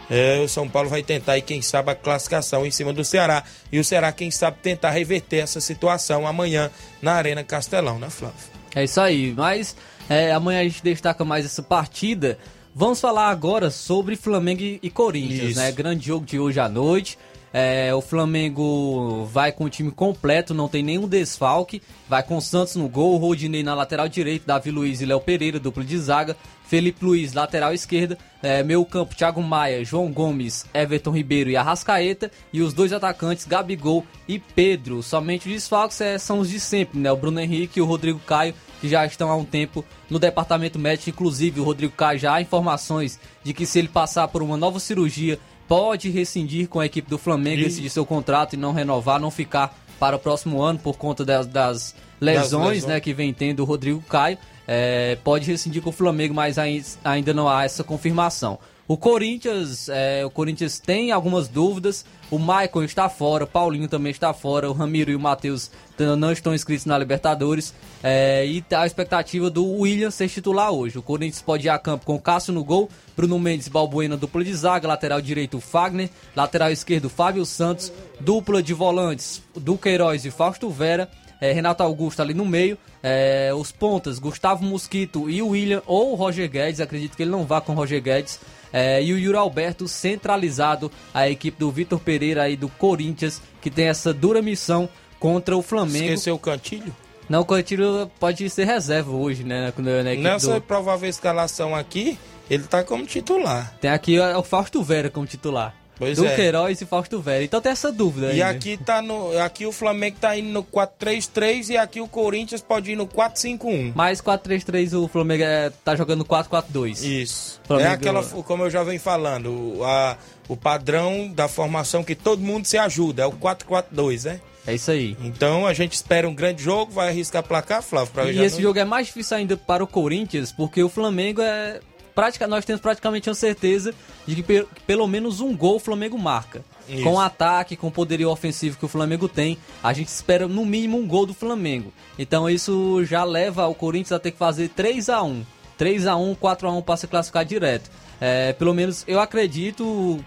[0.09, 3.43] é, o São Paulo vai tentar aí, quem sabe, a classificação em cima do Ceará.
[3.71, 6.71] E o Ceará, quem sabe, tentar reverter essa situação amanhã
[7.01, 8.37] na Arena Castelão, né, Flávio?
[8.73, 9.75] É isso aí, mas
[10.09, 12.39] é, amanhã a gente destaca mais essa partida.
[12.73, 15.59] Vamos falar agora sobre Flamengo e e Corinthians, Isso.
[15.59, 15.71] né?
[15.71, 17.17] Grande jogo de hoje à noite.
[17.53, 21.81] É, o Flamengo vai com o time completo, não tem nenhum desfalque.
[22.07, 25.59] Vai com o Santos no gol, Rodinei na lateral direita, Davi Luiz e Léo Pereira,
[25.59, 26.35] duplo de zaga.
[26.69, 28.15] Felipe Luiz, lateral esquerda.
[28.43, 32.31] É, campo, Thiago Maia, João Gomes, Everton Ribeiro e Arrascaeta.
[32.53, 35.01] E os dois atacantes, Gabigol e Pedro.
[35.01, 37.11] Somente os desfalques é, são os de sempre, né?
[37.11, 40.77] O Bruno Henrique e o Rodrigo Caio, que já estão há um tempo no departamento
[40.77, 41.09] médico.
[41.09, 44.79] Inclusive, o Rodrigo Caio já há informações de que se ele passar por uma nova
[44.79, 45.39] cirurgia,
[45.69, 49.31] pode rescindir com a equipe do Flamengo, E- rescindir seu contrato e não renovar, não
[49.31, 52.85] ficar para o próximo ano por conta das, das lesões, lesões.
[52.85, 54.37] né, que vem tendo o Rodrigo Caio.
[54.71, 58.59] É, pode rescindir com o Flamengo, mas ai- ainda não há essa confirmação.
[58.87, 62.05] O Corinthians, é, o Corinthians tem algumas dúvidas.
[62.29, 65.71] O Maicon está fora, o Paulinho também está fora, o Ramiro e o Matheus
[66.17, 67.73] não estão inscritos na Libertadores.
[68.03, 70.99] É, e tá a expectativa do William ser titular hoje.
[70.99, 74.53] O Corinthians pode ir a campo com Cássio no gol, Bruno Mendes Balbuena, dupla de
[74.53, 81.09] zaga, lateral direito Fagner, lateral esquerdo Fábio Santos, dupla de volantes Duqueiroz e Fausto Vera.
[81.41, 86.11] É, Renato Augusto ali no meio, é, os pontas Gustavo Mosquito e o William ou
[86.11, 88.39] o Roger Guedes, acredito que ele não vá com o Roger Guedes,
[88.71, 93.69] é, e o Yuri Alberto centralizado, a equipe do Vitor Pereira aí do Corinthians, que
[93.69, 94.87] tem essa dura missão
[95.19, 96.05] contra o Flamengo.
[96.05, 96.95] Esqueceu o Cantilho?
[97.27, 100.61] Não, o Cantilho pode ser reserva hoje, né, na, na Nessa do...
[100.61, 102.17] provável escalação aqui,
[102.49, 103.75] ele tá como titular.
[103.79, 105.75] Tem aqui o Fausto Vera como titular.
[105.99, 106.33] Pois do é.
[106.35, 107.43] Queiroz e Fausto Vera.
[107.43, 108.37] Então tem essa dúvida aí.
[108.37, 108.43] E né?
[108.49, 109.37] aqui tá no.
[109.39, 113.93] Aqui o Flamengo tá indo no 4-3-3 e aqui o Corinthians pode ir no 4-5-1.
[113.95, 117.03] Mais 4-3-3 o Flamengo é, tá jogando 4-4-2.
[117.03, 117.59] Isso.
[117.65, 122.15] Flamengo- É aquela, como eu já venho falando, o, a- o padrão da formação que
[122.15, 124.39] todo mundo se ajuda, é o 4-4-2, né?
[124.67, 125.17] É isso aí.
[125.23, 128.61] Então a gente espera um grande jogo, vai arriscar placar, Flávio, pra E esse não-
[128.63, 131.79] jogo é mais difícil ainda para o Corinthians, porque o Flamengo é.
[132.13, 133.93] Prática, nós temos praticamente uma certeza
[134.27, 136.63] de que, pe- que pelo menos um gol o Flamengo marca.
[136.87, 137.03] Isso.
[137.03, 140.65] Com o ataque, com o poderio ofensivo que o Flamengo tem, a gente espera no
[140.65, 141.93] mínimo um gol do Flamengo.
[142.17, 145.43] Então isso já leva o Corinthians a ter que fazer 3 a 1
[145.77, 147.89] 3 a 1 4 a 1 para se classificar direto.
[148.19, 150.19] É, pelo menos eu acredito,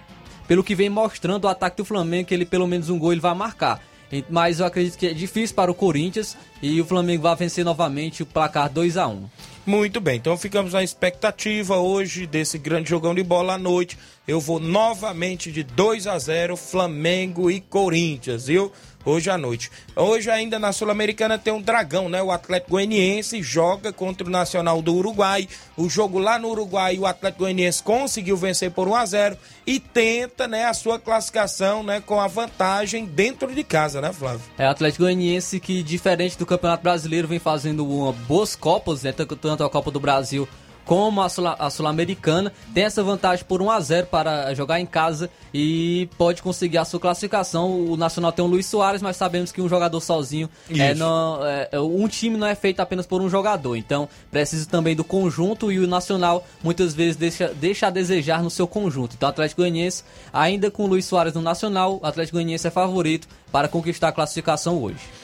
[0.49, 3.21] pelo que vem mostrando o ataque do Flamengo, que ele pelo menos um gol ele
[3.21, 3.81] vai marcar.
[4.29, 8.23] Mas eu acredito que é difícil para o Corinthians e o Flamengo vai vencer novamente
[8.23, 9.25] o placar 2 a 1
[9.65, 13.97] Muito bem, então ficamos na expectativa hoje desse grande jogão de bola à noite.
[14.27, 18.73] Eu vou novamente de 2 a 0 Flamengo e Corinthians, viu?
[19.05, 19.71] Hoje à noite.
[19.97, 22.23] Hoje ainda na Sul-Americana tem um dragão, né?
[22.23, 25.49] O Atlético Goianiense joga contra o Nacional do Uruguai.
[25.77, 29.81] O jogo lá no Uruguai, o Atlético Goianiense conseguiu vencer por 1 a 0 e
[29.81, 34.43] tenta, né, a sua classificação, né, com a vantagem dentro de casa, né, Flávio?
[34.59, 39.13] É o Atlético Goianiense que diferente do Campeonato Brasileiro vem fazendo uma boas copas, né,
[39.13, 40.49] tanto a Copa do Brasil
[40.85, 46.09] como a Sul-Americana, tem essa vantagem por 1 a 0 para jogar em casa e
[46.19, 47.87] pode conseguir a sua classificação.
[47.87, 51.81] O Nacional tem o Luiz Soares, mas sabemos que um jogador sozinho é, não, é,
[51.81, 53.77] um time não é feito apenas por um jogador.
[53.77, 58.51] Então precisa também do conjunto e o Nacional muitas vezes deixa, deixa a desejar no
[58.51, 59.15] seu conjunto.
[59.17, 62.71] Então o Atlético Goianiense, ainda com o Luiz Soares no Nacional, o Atlético Goianiense é
[62.71, 65.22] favorito para conquistar a classificação hoje.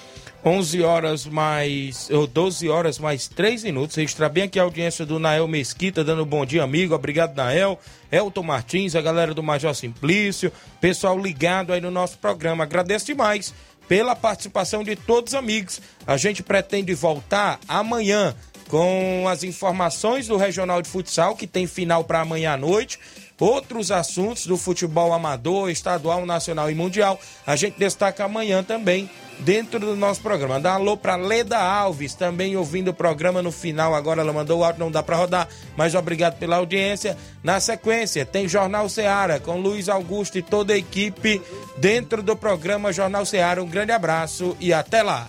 [0.48, 2.08] 11 horas mais.
[2.10, 3.96] ou 12 horas mais 3 minutos.
[3.96, 6.94] Registrar bem aqui a audiência do Nael Mesquita, dando um bom dia, amigo.
[6.94, 7.78] Obrigado, Nael.
[8.10, 12.64] Elton Martins, a galera do Major Simplício, pessoal ligado aí no nosso programa.
[12.64, 13.52] Agradeço demais
[13.86, 15.82] pela participação de todos os amigos.
[16.06, 18.34] A gente pretende voltar amanhã
[18.70, 22.98] com as informações do Regional de Futsal, que tem final para amanhã à noite
[23.40, 27.18] outros assuntos do futebol amador, estadual, nacional e mundial.
[27.46, 29.08] A gente destaca amanhã também
[29.40, 30.58] dentro do nosso programa.
[30.60, 33.94] Dá alô para Leda Alves, também ouvindo o programa no final.
[33.94, 37.16] Agora ela mandou o áudio, não dá para rodar, mas obrigado pela audiência.
[37.42, 41.40] Na sequência, tem Jornal Seara com Luiz Augusto e toda a equipe
[41.76, 43.62] dentro do programa Jornal Seara.
[43.62, 45.28] Um grande abraço e até lá.